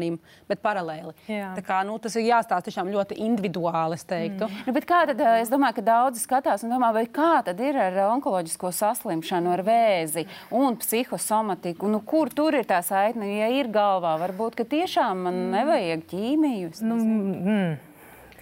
[0.49, 1.13] bet paralēli.
[1.29, 1.51] Jā.
[1.57, 4.49] Tā kā, nu, tas ir jāstāsta tiešām ļoti individuāli, es teiktu.
[4.49, 4.67] Mm.
[4.67, 8.73] Nu, kā tad, es domāju, ka daudzi skatās un domā, kā tad ir ar onkoloģisko
[8.75, 11.89] saslimšanu, ar vēzi un psihosomatiku?
[11.91, 13.29] Nu, kur tur ir tā saikne?
[13.37, 16.75] Ja ir galvā, varbūt, ka tiešām man nevajag ķīmiju.
[16.81, 17.71] Nu, mm.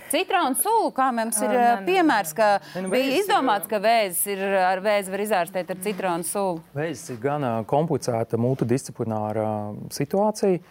[0.09, 2.47] Citronu sulu, kā mums ir uh, piemērs, ka
[2.81, 6.63] nu, bija izdomāts, ka vēzis ir ar vēzi var izārstēt ar citronu sulu.
[6.73, 9.45] Vēzis ir gan komplicēta multidisciplināra
[9.93, 10.63] situācija.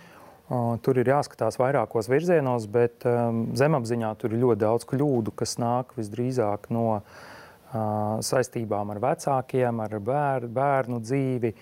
[0.48, 5.92] Tur ir jāskatās vairākos virzienos, bet um, zemapziņā tur ir ļoti daudz kļūdu, kas nāk
[5.98, 7.02] visdrīzāk no uh,
[8.24, 11.52] saistībām ar vecākiem, ar bēr, bērnu dzīvi.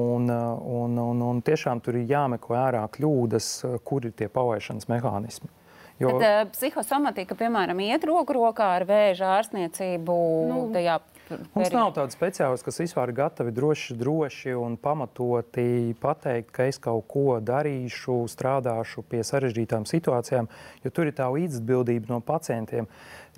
[0.00, 3.48] Un, un, un, un tiešām tur ir jāmeklē ārā kļūdas,
[3.84, 5.52] kur ir tie pavaišanas mehānismi.
[6.00, 6.14] Jo...
[6.16, 10.16] Tad, uh, psihosomatika, piemēram, iet roku rokā ar vēža ārstniecību
[10.48, 10.96] nu, tajā
[11.54, 16.80] Mums nav tāda speciālista, kas vispār ir gatavi droši, droši un pamatoti pateikt, ka es
[16.82, 20.48] kaut ko darīšu, strādāšu pie sarežģītām situācijām,
[20.84, 22.88] jo tur ir tā līdzatbildība no pacientiem.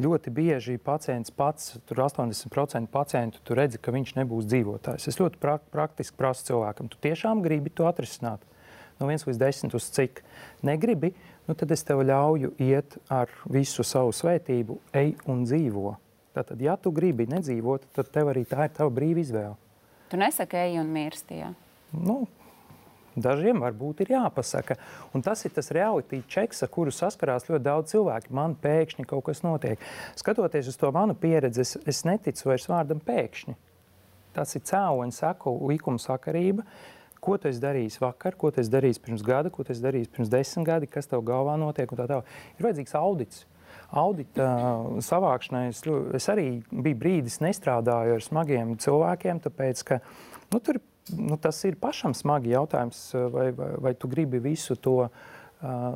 [0.03, 5.09] Ļoti bieži pacients pats, tur 80% pacientu, tu redzi, ka viņš nebūs dzīvotājs.
[5.11, 8.43] Es ļoti pra praktiski prasu cilvēkam, tu tiešām gribi to atrisināt.
[9.01, 10.23] No 1 līdz 10 uz cik
[10.67, 11.15] negribi,
[11.49, 15.97] nu tad es tev ļauju iet ar visu savu svētību, ej un dzīvo.
[16.35, 19.55] Tātad, ja tu gribi nedzīvot, tad tev arī tā ir tava brīva izvēle.
[20.11, 21.39] Tu nesaki, ej un mirsti.
[21.45, 21.53] Jā.
[21.95, 22.25] Nu,
[23.15, 24.75] Dažiem varbūt ir jāpasaka.
[25.15, 28.35] Un tas ir tas realitātes čeks, ar kuru saskarās ļoti daudz cilvēku.
[28.35, 29.83] Man pēkšņi kaut kas notiek.
[30.19, 33.55] Skatoties uz to manu pieredzi, es, es neticu vairs vārdam pēkšņi.
[34.35, 36.67] Tas ir cēloņa saku likuma sakarība.
[37.23, 40.11] Ko tu esi darījis vakar, ko tu esi darījis pirms gada, ko tu esi darījis
[40.13, 41.95] pirms desmit gadiem, kas tev galvā notiek.
[41.95, 42.19] Tā tā.
[42.59, 43.47] Ir vajadzīgs audits
[43.95, 44.49] audita
[45.05, 45.83] savākšanai es,
[46.19, 50.01] es arī biju brīdis, nestrādāju ar smagiem cilvēkiem, tāpēc ka
[50.53, 50.81] nu, tur,
[51.15, 55.17] nu, tas ir pašam smagi jautājums, vai, vai, vai tu gribi visu to uh,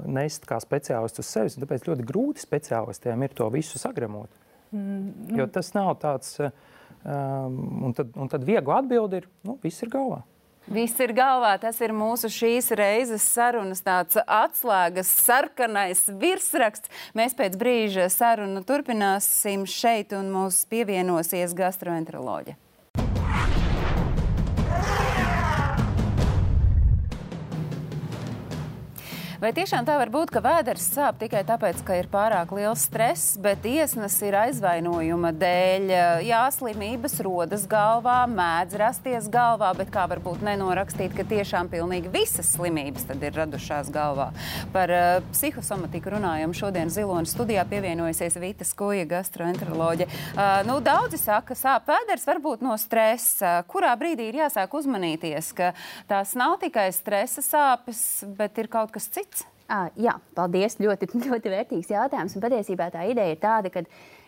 [0.06, 1.58] nest kā speciālists uz sevis.
[1.60, 4.30] Tāpēc ļoti grūti speciālistiem ir to visu sagramot.
[4.70, 5.38] Mm, nu.
[5.40, 9.92] Jo tas nav tāds, um, un, tad, un tad viegli atbildi ir, nu, viss ir
[9.92, 10.22] galvā.
[10.68, 11.54] Viss ir galvā.
[11.60, 16.92] Tas ir mūsu šīs reizes sarunas atslēgas sarkanais virsraksts.
[17.16, 22.67] Mēs pēc brīža sarunu turpināsim šeit un mūs pievienosies gastroenteroloģija.
[29.38, 33.36] Vai tiešām tā var būt, ka vēders sāp tikai tāpēc, ka ir pārāk liels stress,
[33.38, 35.92] bet iesnas ir aizvainojuma dēļ?
[36.26, 42.10] Jā, slimības rodas galvā, mēdz rasties galvā, bet kā var būt nenorakstīt, ka tiešām pilnīgi
[42.10, 44.32] visas slimības tad ir radušās galvā?
[44.74, 50.10] Par uh, psihosomatiku runājam šodien Zilonas studijā pievienojusies Vita Skuja, gastroenteroloģe.
[50.32, 53.60] Uh, nu, daudzi saka, ka sāp vēders varbūt no stresa.
[53.70, 55.70] Kurā brīdī ir jāsāk uzmanīties, ka
[56.10, 58.02] tās nav tikai stresa sāpes,
[58.34, 59.27] bet ir kaut kas cits?
[59.68, 60.78] À, jā, paldies.
[60.80, 62.36] Ļoti, ļoti vērtīgs jautājums.
[62.36, 63.84] Un patiesībā tā ideja ir tāda, ka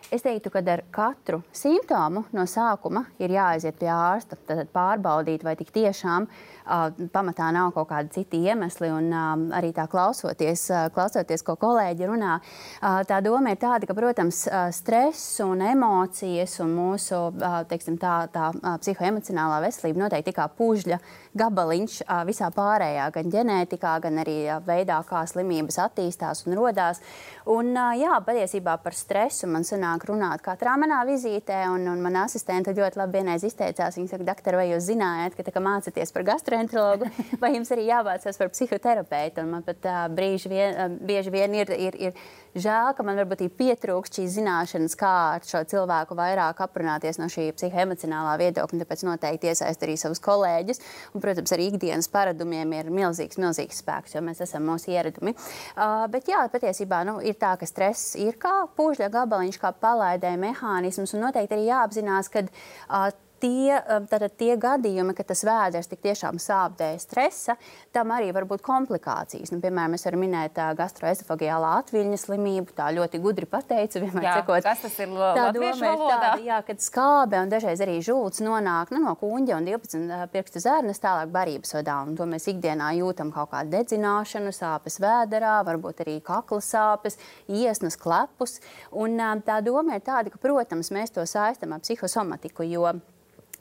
[0.09, 5.53] Es teiktu, ka ar katru simptomu no sākuma ir jāaiziet pie ārsta, tad pārbaudīt, vai
[5.59, 8.89] tik tiešām uh, pamatā nav kaut kādi citi iemesli.
[8.91, 13.87] Un, uh, arī tā klausoties, uh, klausoties, ko kolēģi runā, uh, tā doma ir tāda,
[13.87, 20.07] ka, protams, uh, stress un emocijas un mūsu uh, teiksim, tā, tā uh, psihoemocionālā veselība
[20.07, 20.99] noteikti kā pužļa
[21.37, 26.99] gabaliņš uh, visā pārējā, gan ģenētikā, gan arī uh, veidā, kā slimības attīstās un rodās.
[27.45, 32.01] Un, uh, jā, patiesībā par stresu man sanāk sanāk runāt katrā manā vizītē, un, un
[32.01, 33.97] mana asistente ļoti labi vienreiz izteicās.
[33.97, 37.09] Viņa saka, doktor, vai jūs zinājāt, ka tā, ka mācāties par gastroenterologu,
[37.41, 39.43] vai jums arī jāmācās par psihoterapeitu?
[39.43, 42.15] Un man pat uh, brīži vien, uh, bieži vien ir, ir, ir
[42.55, 47.27] žēl, ka man varbūt ir pietrūkst šīs zināšanas, kā ar šo cilvēku vairāk aprunāties no
[47.31, 48.81] šī psihoemocionālā viedokļa.
[48.85, 50.81] Tāpēc noteikti iesaist arī savus kolēģus.
[51.15, 55.35] Un, protams, arī ikdienas paradumiem ir milzīgs, milzīgs spēks, jo mēs esam mūsu ieradumi.
[55.75, 60.35] Uh, bet jā, patiesībā nu, ir tā, ka stress ir kā pūžļa gabaliņš, kā palaidē
[60.41, 65.89] mehānisms, un noteikti arī jāapzinās, ka uh, tie, um, tātad, tie gadījumi, kad tas vēders
[65.91, 67.57] tik tiešām sāp dēļ stresa,
[67.95, 69.51] tam arī var būt komplikācijas.
[69.53, 72.75] Nu, piemēram, es varu minēt uh, gastroesofagiālā atviļņa slimību.
[72.77, 74.01] Tā ļoti gudri pateica.
[74.01, 75.11] Jā, sakot, kas tas ir?
[75.11, 79.57] Tā doma ir tāda, jā, kad skābe un dažreiz arī žults nonāk nu, no kuņģa
[79.57, 81.97] un 12 pirkstu zērnes tālāk barības vadā.
[82.07, 87.17] Un to mēs ikdienā jūtam kaut kādu dedzināšanu, sāpes vēderā, varbūt arī kakla sāpes,
[87.49, 88.59] iesnas klepus.
[88.91, 92.89] Un tā doma ir tāda, ka, protams, mēs to saistam ar psihosomatiku, jo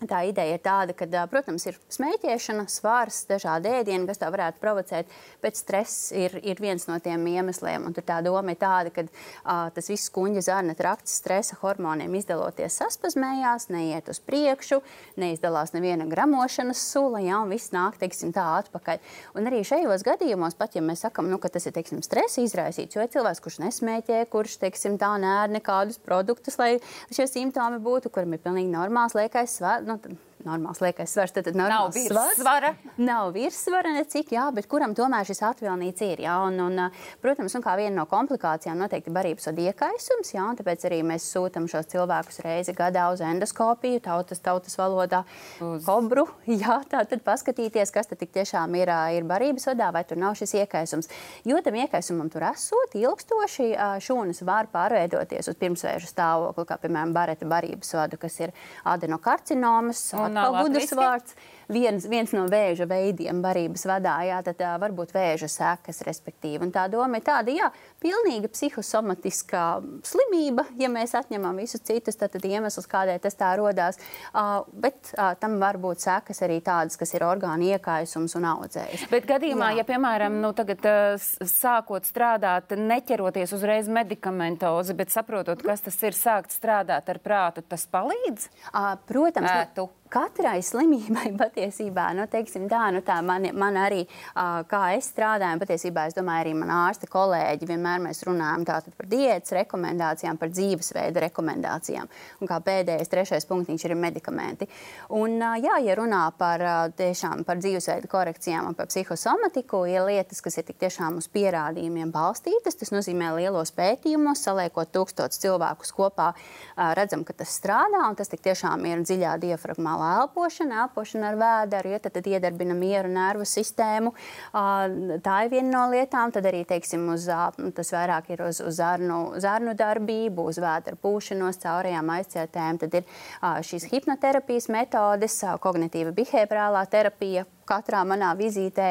[0.00, 5.10] Tā ideja ir tāda, ka, protams, ir smēķēšana, svārs, dažādi ēdieni, kas tā varētu provocēt,
[5.42, 7.84] bet stress ir, ir viens no tiem iemesliem.
[7.84, 12.78] Un tā doma ir tāda, ka uh, tas viss kuņģa zarna trakts stresa hormoniem izdaloties
[12.80, 14.78] saspazmējās, neiet uz priekšu,
[15.20, 19.04] neizdalās neviena gramošanas sula, ja, un viss nāk, teiksim, tā atpakaļ.
[19.36, 22.96] Un arī šajos gadījumos, pat ja mēs sakam, nu, ka tas ir, teiksim, stresa izraisīts,
[22.96, 26.72] jo ir cilvēks, kurš nesmēķē, kurš, teiksim, tā nēr nekādus produktus, lai
[27.12, 31.35] šie simptomi būtu, kuram ir pilnīgi normāls liekais svars nu, normāls liekais svars.
[31.35, 32.74] Tad, tad nav virsvara.
[33.00, 36.24] Nav virsvara necik, jā, bet kuram tomēr šis atvilnīts ir.
[36.26, 36.81] Jā, un, un,
[37.22, 41.29] protams, un kā viena no komplikācijām noteikti barības un iekaisums, jā, un tāpēc arī mēs
[41.33, 45.22] sūtam šos cilvēkus reizi gadā uz endoskopiju, tautas, tautas valodā,
[45.64, 46.26] uz kobru,
[46.62, 50.37] jā, tā tad paskatīties, kas tad tik tiešām ir, ir barības vadā, vai tur nav
[50.38, 51.11] šis iekaisums.
[51.48, 53.70] Jo tam iekaisumam tur esot ilgstoši
[54.05, 58.55] šūnas var pārveidoties uz pirmsvēžu stāvokli, kā piemēram bareta barības vadu, kas ir
[58.88, 60.03] adenokarcinomas.
[60.20, 61.34] Un atkal gudrs vārds
[61.70, 66.62] viens, viens no vēža veidiem barības vadā, jā, tad tā var būt vēža sekas, respektīvi.
[66.66, 67.70] Un tā doma ir tāda, jā,
[68.02, 69.64] pilnīga psihosomatiskā
[70.06, 74.00] slimība, ja mēs atņemam visus citus, tad, tad iemesls, kādēļ tas tā rodās.
[74.32, 79.06] Uh, bet uh, tam var būt sekas arī tādas, kas ir orgānu iekaisums un audzējs.
[79.12, 79.82] Bet gadījumā, jā.
[79.82, 86.18] ja, piemēram, nu, tagad uh, sākot strādāt, neķeroties uzreiz medikamentozi, bet saprotot, kas tas ir,
[86.18, 88.50] sākt strādāt ar prātu, tas palīdz?
[88.72, 89.50] Uh, protams.
[89.50, 89.90] Ētu.
[90.10, 94.00] Katrai slimībai patiesībā, nu, teiksim, tā, nu, tā man, man arī,
[94.32, 99.06] uh, kā es strādāju, patiesībā es domāju, arī man ārsta kolēģi vienmēr mēs runājam par
[99.06, 102.10] diētas rekomendācijām, par dzīvesveida rekomendācijām.
[102.42, 104.66] Un kā pēdējais, trešais punktiņš ir medikamenti.
[105.14, 110.08] Un, uh, jā, ja runā par, uh, tiešām, par dzīvesveida korekcijām un par psihosomatiku, ir
[110.10, 112.80] lietas, kas ir tik tiešām uz pierādījumiem balstītas.
[112.82, 118.34] Tas nozīmē lielos pētījumos, saliekot tūkstotus cilvēkus kopā, uh, redzam, ka tas strādā un tas
[118.34, 123.08] tik tiešām ir dziļā diafragmā normāla elpošana, elpošana ar vēderu, ja tad, tad iedarbina mieru
[123.08, 124.12] nervu sistēmu.
[124.52, 126.32] Tā ir viena no lietām.
[126.32, 127.26] Tad arī teiksim, uz,
[127.74, 132.80] tas vairāk ir uz, uz zarnu, zarnu darbību, uz vēdera pūšanos, caurajām aizcietēm.
[132.80, 133.04] Tad ir
[133.40, 138.90] šīs hipnoterapijas metodes, kognitīva behaviorālā terapija, katrā manā vizītē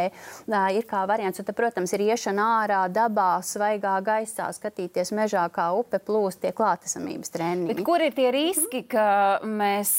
[0.76, 1.42] ir kā variants.
[1.42, 6.54] Un, tad, protams, ir iešana ārā, dabā, svaigā gaisā, skatīties mežā, kā upe plūst, tie
[6.56, 7.70] klātesamības treniņi.
[7.74, 9.06] Bet kur ir tie riski, ka
[9.44, 9.92] mēs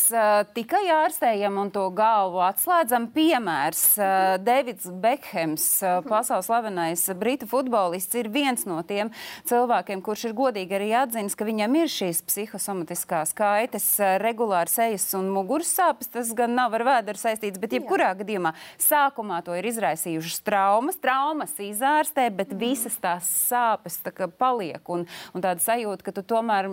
[0.56, 3.10] tikai ārstējam un to galvu atslēdzam?
[3.14, 3.84] Piemērs
[4.46, 5.66] Davids Bekhems,
[6.08, 9.10] pasaules slavenais britu futbolists, ir viens no tiem
[9.50, 13.86] cilvēkiem, kurš ir godīgi arī atzīst, ka viņam ir šīs psihosomatiskās kaitas,
[14.22, 16.10] regulāri sejas un muguras sāpes.
[16.10, 21.54] Tas gan nav ar vēdru saistīts, bet jebkurā gadījumā Sākumā to ir izraisījušas traumas, traumas
[21.62, 24.82] izārstē, bet visas tās sāpes tā paliek.
[24.92, 26.68] Un, un tāda sajūta, ka tu tomēr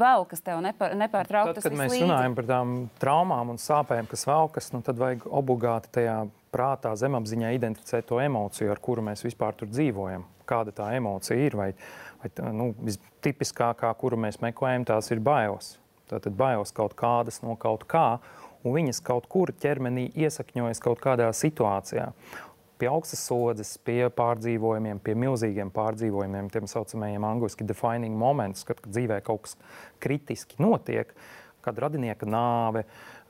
[0.00, 1.58] vēl kas tev nepār, nepārtraukti.
[1.58, 2.04] Tad, kad mēs līdzi.
[2.06, 6.18] runājam par tām traumām un sāpēm, kas velkas, nu, tad vajag obligāti tajā
[6.54, 10.26] prātā, zemapziņā identificēt to emociju, ar kuru mēs vispār tur dzīvojam.
[10.50, 11.54] Kāda tā emocija ir?
[11.58, 11.70] Vai,
[12.22, 12.72] vai nu,
[13.22, 15.76] tipiskākā, kuru mēs meklējam, tās ir bailes.
[16.10, 18.18] Tātad bailes kaut kādas no kaut kā
[18.64, 22.12] un viņas kaut kur ķermenī iesakņojas kaut kādā situācijā.
[22.80, 29.20] pie augstas slodzes, pie pārdzīvojumiem, pie milzīgiem pārdzīvojumiem, tiem saucamajiem angļuiski defining moments, kad, dzīvē
[29.26, 29.58] kaut kas
[30.00, 31.12] kritiski notiek,
[31.64, 32.84] kad radinieka nāve,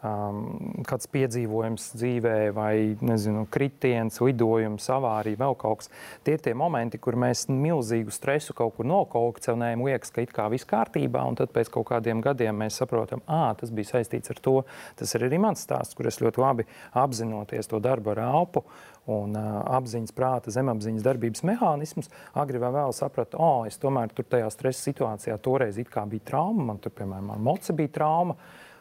[0.06, 0.40] um,
[0.88, 2.74] kāds piedzīvojums dzīvē, vai
[3.04, 5.90] nezinu, kritiens, lidojums, avārija, vēl kaut kas.
[6.26, 10.48] Tie ir tie momenti, kur mēs milzīgu stresu kaut kur nokolekcionējam, liekas, ka it kā
[10.52, 14.40] viss kārtībā, un tad pēc kaut kādiem gadiem mēs saprotam, ah, tas bija saistīts ar
[14.42, 14.56] to.
[15.00, 18.64] Tas ir arī mans stāsts, kur es ļoti labi apzinoties to darbu ar elpu
[19.10, 24.12] un uh, apziņas, prāta, zemapziņas darbības mehānismus, agri vai vēl sapratu, o, oh, es tomēr
[24.14, 28.19] tur tajā stresa situācijā toreiz it kā bija trauma, man tur, piemēram, moca bija trauma.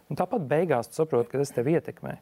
[0.09, 2.17] Un tāpat beigās tu saproti, ka tas tev ietekmē.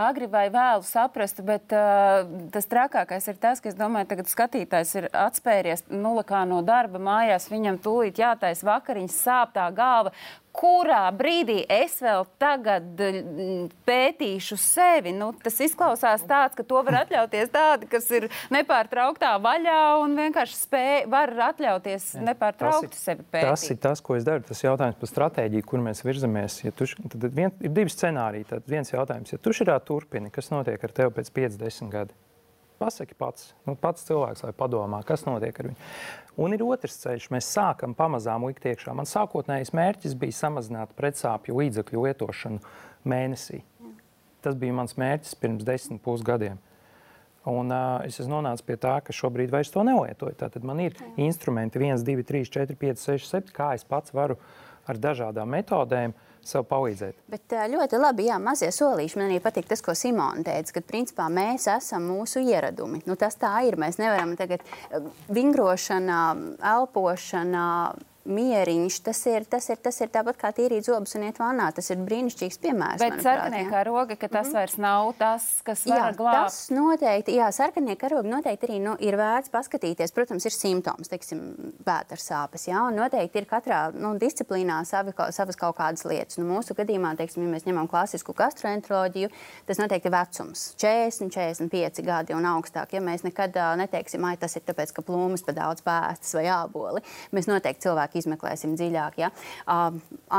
[0.00, 4.94] Agri vai vēlu saprast, bet uh, tas trakākais ir tas, ka es domāju, tagad skatītājs
[4.98, 10.14] ir atspēries nulakā no darba mājās, viņam tūlīt jātais vakariņas, sāp tā galva
[10.60, 15.14] kurā brīdī es vēl tagad mm, pētīšu sevi.
[15.16, 20.58] Nu, tas izklausās tāds, ka to var atļauties tādi, kas ir nepārtrauktā vaļā un vienkārši
[20.60, 23.48] spēj, var atļauties nepārtraukti ir, sevi pētīt.
[23.48, 24.44] Tas ir tas, ko es daru.
[24.50, 26.60] Tas jautājums par stratēģiju, kur mēs virzamies.
[26.66, 28.50] Ja tu, tad vien, ir divi scenāriji.
[28.52, 32.18] Tad viens jautājums, ja tu šajā turpini, kas notiek ar tevi pēc 50 gadiem?
[32.80, 35.88] Pasaki pats, nu, pats cilvēks, lai padomā, kas notiek ar viņu.
[36.40, 38.94] Un ir otrs ceļš, mēs sākam pamazām likt iekšā.
[38.96, 42.62] Man sākotnējais mērķis bija samazināt pretsāpju līdzekļu lietošanu
[43.12, 43.60] mēnesī.
[44.40, 46.56] Tas bija mans mērķis pirms desmit pusgadiem.
[47.50, 50.38] Un, uh, es nonācis pie tā, ka šobrīd vairs to nelietoju.
[50.40, 54.40] Tātad man ir instrumenti 1, 2, 3, 4, 5, 6, 7, kā es pats varu
[54.88, 57.16] ar dažādām metodēm uh, sev palīdzēt.
[57.30, 59.18] Bet ļoti labi, jā, mazie solīši.
[59.20, 63.02] Man arī patīk tas, ko Simona teica, ka principā mēs esam mūsu ieradumi.
[63.08, 63.78] Nu, tas tā ir.
[63.80, 64.64] Mēs nevaram tagad
[65.32, 66.22] vingrošanā,
[66.74, 67.66] elpošanā
[68.34, 71.70] mieriņš, tas ir, tas ir, tas ir tāpat kā tīrīt zobus un iet vannā.
[71.76, 73.02] Tas ir brīnišķīgs piemērs.
[73.02, 74.58] Bet sarkanie karogi, ka tas mm -hmm.
[74.58, 76.44] vairs nav tas, kas var jā, glābt.
[76.44, 80.14] Tas noteikti, jā, sarkanie karogi noteikti arī nu, ir vērts paskatīties.
[80.14, 81.40] Protams, ir simptoms, teiksim,
[81.86, 86.38] vētras sāpes, jā, un noteikti ir katrā nu, disciplīnā savi, savas kaut kādas lietas.
[86.38, 89.30] Nu, mūsu gadījumā, teiksim, ja mēs ņemam klasisku gastroenteroloģiju,
[89.66, 92.92] tas noteikti ir vecums- 40, 45 gadi un augstāk.
[92.92, 96.46] Ja mēs nekad uh, neteiksim, ai, tas ir tāpēc, ka plūmas pa daudz pēstas vai
[96.52, 97.02] āboli,
[97.32, 99.18] mēs noteikti cilvēki izmeklēsim dziļāk.
[99.20, 99.30] Ja?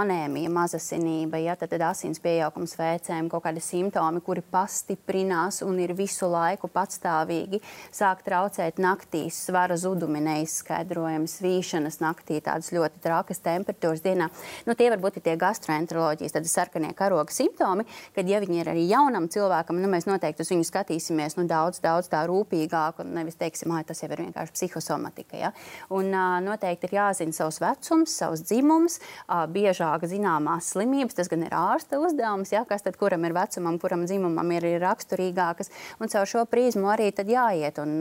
[0.02, 1.58] Anēmija, mazasinība, ja?
[1.60, 7.62] tad, tad asins pieaugums vēcēm, kaut kādi simptomi, kuri pastiprinās un ir visu laiku patstāvīgi,
[7.94, 14.30] sāk traucēt naktīs, svara zudumi neizskaidrojami, svīšanas naktī, tādas ļoti trakas temperatūras dienā.
[14.68, 18.86] Nu, tie varbūt ir tie gastroenteroloģijas, tad sarkanie karoga simptomi, kad ja viņi ir arī
[18.90, 23.40] jaunam cilvēkam, nu, mēs noteikti uz viņu skatīsimies nu, daudz, daudz tā rūpīgāk un nevis
[23.40, 25.40] teiksim, ah, tas jau ir vienkārši psihosomatika.
[25.40, 25.52] Ja?
[25.94, 28.99] Un uh, noteikti ir jāzina savs vecums, savs dzimums,
[29.53, 31.18] biežāk zināmās slimības.
[31.20, 35.72] Tas gan ir ārsta uzdevums, ja, kas tad kuram ir vecumam, kuram dzimumam ir raksturīgākas.
[36.01, 37.80] Un caur šo prizmu arī jāiet.
[37.84, 37.99] Un,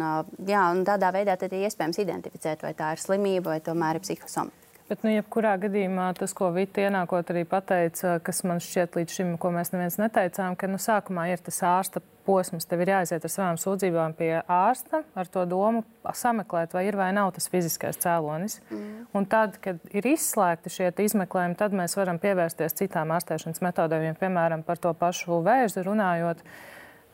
[0.48, 4.69] jā, un tādā veidā ir iespējams identificēt, vai tā ir slimība vai tomēr ir psihosoma.
[4.90, 9.28] Bet, nu, jebkurā gadījumā tas, ko Vita ienākot arī pateica, kas man šķiet līdz šim,
[9.38, 12.66] ko mēs neviens neteicām, ka nu, sākumā ir tas ārsta posms.
[12.66, 17.12] Tev ir jāaiziet ar savām sūdzībām pie ārsta ar to domu sameklēt, vai ir vai
[17.14, 18.58] nav tas fiziskais cēlonis.
[18.66, 19.06] Mm.
[19.14, 24.18] Un tad, kad ir izslēgti šie izmeklējumi, tad mēs varam pievērsties citām ārstēšanas metodēm.
[24.18, 26.42] Piemēram, par to pašu vēzi runājot,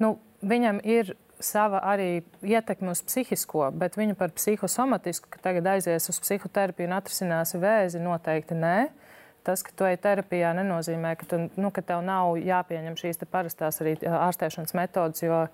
[0.01, 1.12] nu, viņam ir
[1.43, 6.97] sava arī ietekme uz psihisko, bet viņu par psihosomatisku, ka tagad aizies uz psihoterapiju un
[6.99, 8.76] atrisinās vēzi, noteikti nē.
[9.47, 13.78] Tas, ka tu ej terapijā, nenozīmē, ka, tu, nu, ka tev nav jāpieņem šīs parastās
[13.84, 15.45] arī ārstēšanas metodas, jo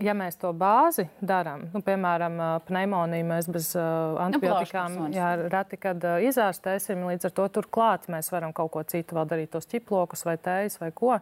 [0.00, 2.36] ja mēs to bāzi darām, nu, piemēram,
[2.68, 8.08] pneimoniju mēs bez uh, antibiotikām nu, jā, reti kad uh, izārstēsim, līdz ar to turklāt
[8.12, 11.18] mēs varam kaut ko citu vēl darīt, tos ķiplokus vai tējas vai ko.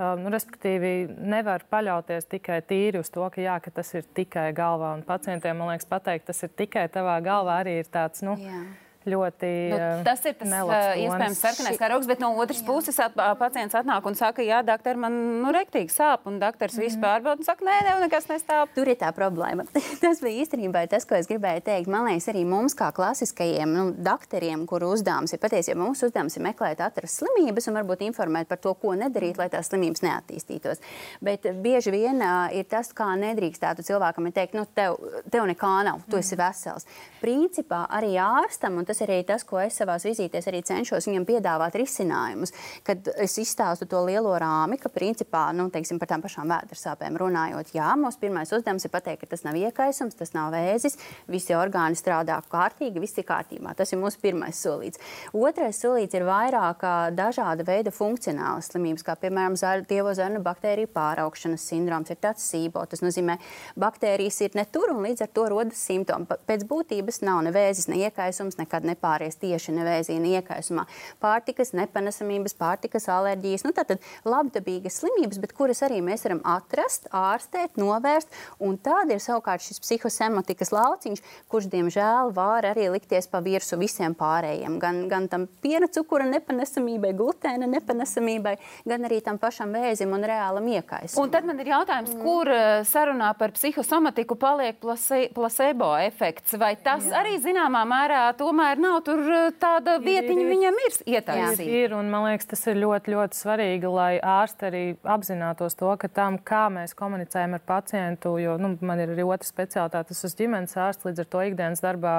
[0.00, 0.92] Nu, respektīvi,
[1.28, 4.94] nevar paļauties tikai tīri uz to, ka, jā, ka tas ir tikai galvā.
[4.96, 8.24] Un pacientiem, man liekas, pateikt, tas ir tikai tavā galvā, arī ir tāds.
[8.24, 8.62] Nu, jā
[9.08, 9.50] ļoti.
[9.70, 12.66] Nu, eh, tas ir tas uh, iespējams sarkanais karogs, bet no otras jā.
[12.66, 16.84] puses at, pacients atnāk un saka, jā, doktor, man nu, rektīgi sāp, un doktors mm.
[16.84, 17.04] visu mhm.
[17.06, 18.68] pārbauda un saka, nē, nē, nekas nestāv.
[18.76, 19.64] Tur ir tā problēma.
[20.04, 21.88] tas bija īstenībā tas, ko es gribēju teikt.
[21.92, 26.44] Man liekas, arī mums, kā klasiskajiem nu, doktoriem, kuru uzdevums ir patiesībā mūsu uzdevums ir
[26.44, 30.84] meklēt, atrast slimības un varbūt informēt par to, ko nedarīt, lai tās slimības neattīstītos.
[31.24, 34.98] Bet bieži vien uh, ir tas, kā nedrīkstētu cilvēkam teikt, nu, tev,
[35.32, 36.86] tev nekā nav, tu esi vesels.
[37.22, 41.78] Principā arī ārstam, un tas arī tas, ko es savā vizītēs arī cenšos viņam piedāvāt
[41.80, 42.52] risinājumus.
[42.86, 47.72] Kad es izstāstu to lielo rāmi, ka principā nu, teiksim, par tām pašām vēdersāpēm runājot,
[47.76, 50.98] jā, mūsu pirmais uzdevums ir pateikt, ka tas nav iekaisums, tas nav vēzis,
[51.30, 53.74] visi orgāni strādā kārtīgi, viss ir kārtībā.
[53.78, 55.00] Tas ir mūsu pirmais solīts.
[55.36, 56.84] Otrais solīts ir vairāk
[57.16, 62.82] dažāda veida funkcionālas slimības, kā piemēram dievo zarnu baktēriju pāraugšanas sindroms, ir tāds sībo.
[62.90, 63.38] Tas nozīmē,
[63.80, 66.28] baktērijas ir ne tur un līdz ar to rodas simptomi.
[66.48, 70.86] Pēc būtības nav ne vēzis, ne iekaisums, nekad nepāries tieši nevēzī, ne iekaisumā.
[71.20, 77.76] Pārtikas nepanesamības, pārtikas alerģijas, nu tātad labdabīgas slimības, bet kuras arī mēs varam atrast, ārstēt,
[77.76, 78.28] novērst.
[78.60, 84.14] Un tāda ir savukārt šis psihosemotikas lauciņš, kurš, diemžēl, var arī likties pa virsmu visiem
[84.14, 84.78] pārējiem.
[84.80, 88.56] Gan, gan tam piena cukura nepanesamībai, glutēna nepanesamībai,
[88.88, 91.24] gan arī tam pašam vēzim un reālam iekaisumam.
[91.24, 92.24] Un tad man ir jautājums, mm.
[92.24, 96.56] kur eh, sarunā par psihosomatiku paliek plase, placebo efekts?
[96.60, 97.20] Vai tas Jā.
[97.22, 101.64] arī zināmā mērā tomēr nav tur eh, tāda vietiņa viņam ir ietaisīta?
[101.64, 105.90] Ir, ir, un man liekas, tas ir ļoti, ļoti svarīgi, lai ārsti arī apzinātos to,
[105.98, 110.24] ka tam, kā mēs komunicējam ar pacientu, jo nu, man ir arī otra specialitāte, tas
[110.28, 112.16] esmu ģimenes ārsts, līdz ar to ikdienas darbā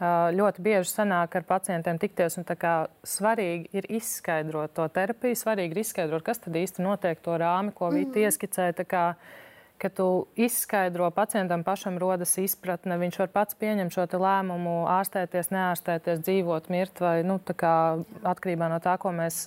[0.00, 2.38] ļoti bieži sanāk ar pacientiem tikties.
[3.04, 7.90] Svarīgi ir izskaidrot to terapiju, svarīgi ir izskaidrot, kas tad īsti notiek to rāmi, ko
[7.92, 8.30] Vīta mm.
[8.30, 8.78] ieskicēja
[9.80, 10.06] ka tu
[10.36, 17.00] izskaidro pacientam pašam rodas izpratne, viņš var pats pieņemt šo lēmumu, ārstēties, neārstēties, dzīvot, mirt
[17.00, 17.74] vai nu, kā,
[18.32, 19.42] atkarībā no tā, ko mēs,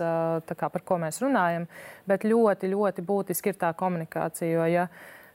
[0.49, 1.67] kā, par ko mēs runājam.
[2.09, 4.53] Bet ļoti, ļoti būtiski ir tā komunikācija.
[4.53, 4.87] Jo, ja,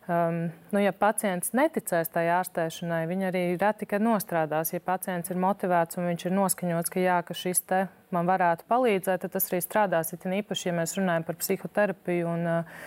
[0.08, 4.72] Um, nu, ja pacients neticēs tai ārstēšanai, viņa arī reti kad nostrādās.
[4.72, 7.82] Ja pacients ir motivēts un viņš ir noskaņots, ka jā, ka šis te
[8.14, 10.12] man varētu palīdzēt, tad tas arī strādās.
[10.14, 12.82] It īpaši, ja mēs runājam par psihoterapiju un uh,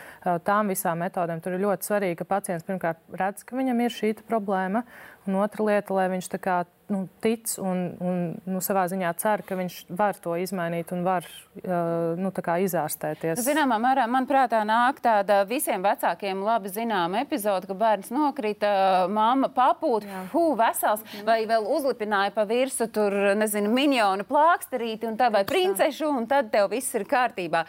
[0.45, 4.13] tām visām metodēm, tur ir ļoti svarīgi, ka pacients pirmkārt redz, ka viņam ir šī
[4.27, 4.85] problēma,
[5.27, 6.61] un otra lieta, lai viņš tā kā
[6.91, 8.19] nu, tic un, un
[8.51, 13.39] nu, savā ziņā cer, ka viņš var to izmainīt un var uh, nu, izārstēties.
[13.45, 19.49] Zināmā mērā man prātā nāk tāda visiem vecākiem labi zināma epizode, ka bērns nokrita, mamma
[19.55, 21.25] papūta, hu, vesels, mm.
[21.27, 26.51] vai vēl uzlipināja pa virsu tur, nezinu, miņonu plāksterīti un tā vai princešu, un tad
[26.53, 27.65] tev viss ir kārtībā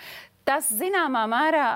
[0.47, 1.67] tas zināmā mērā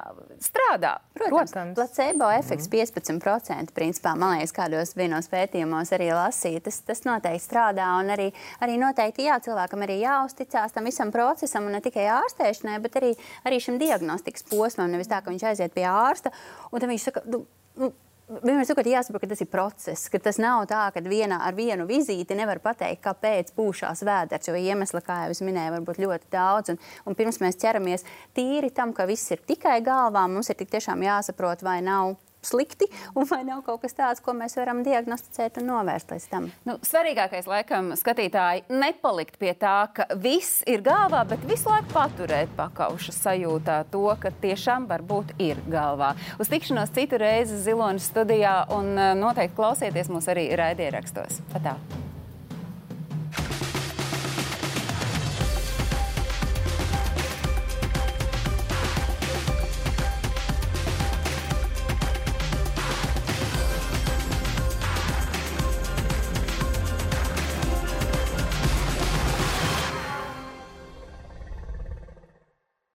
[0.43, 0.97] strādā.
[1.15, 1.75] Protams, Protams.
[1.79, 3.21] placebo efekts mm.
[3.21, 3.75] 15%.
[3.77, 6.63] Principā, man liekas, kādos vienos pētījumos arī lasīja.
[6.67, 7.89] Tas, tas noteikti strādā.
[8.01, 8.29] Un arī,
[8.65, 13.13] arī noteikti jā, cilvēkam arī jāuzticās tam visam procesam, un ne tikai ārstēšanai, bet arī,
[13.47, 14.91] arī šim diagnostikas posmam.
[14.93, 16.35] Nevis tā, ka viņš aiziet pie ārsta,
[16.73, 17.45] un tad viņš saka, nu,
[17.79, 17.93] nu,
[18.27, 21.85] Vienmēr sakot, jāsaprot, ka tas ir process, ka tas nav tā, ka vienā ar vienu
[21.87, 26.33] vizīti nevar pateikt, kāpēc pūšās vēders, jo iemesli, kā jau es minēju, var būt ļoti
[26.35, 26.75] daudz.
[26.75, 28.03] Un, un pirms mēs ķeramies
[28.35, 32.17] tīri tam, ka viss ir tikai galvā, mums ir tik tiešām jāsaprot, vai nav
[32.47, 36.49] slikti, un vai nav kaut kas tāds, ko mēs varam diagnosticēt un novērst līdz tam.
[36.69, 42.53] Nu, svarīgākais, laikam, skatītāji, nepalikt pie tā, ka viss ir galvā, bet visu laiku paturēt
[42.59, 46.15] pakauša sajūtā to, ka tiešām varbūt ir galvā.
[46.41, 51.43] Uz tikšanos citu reizi Zilonas studijā un eh, noteikti klausieties mūs arī raidierakstos.
[51.57, 51.79] Atā.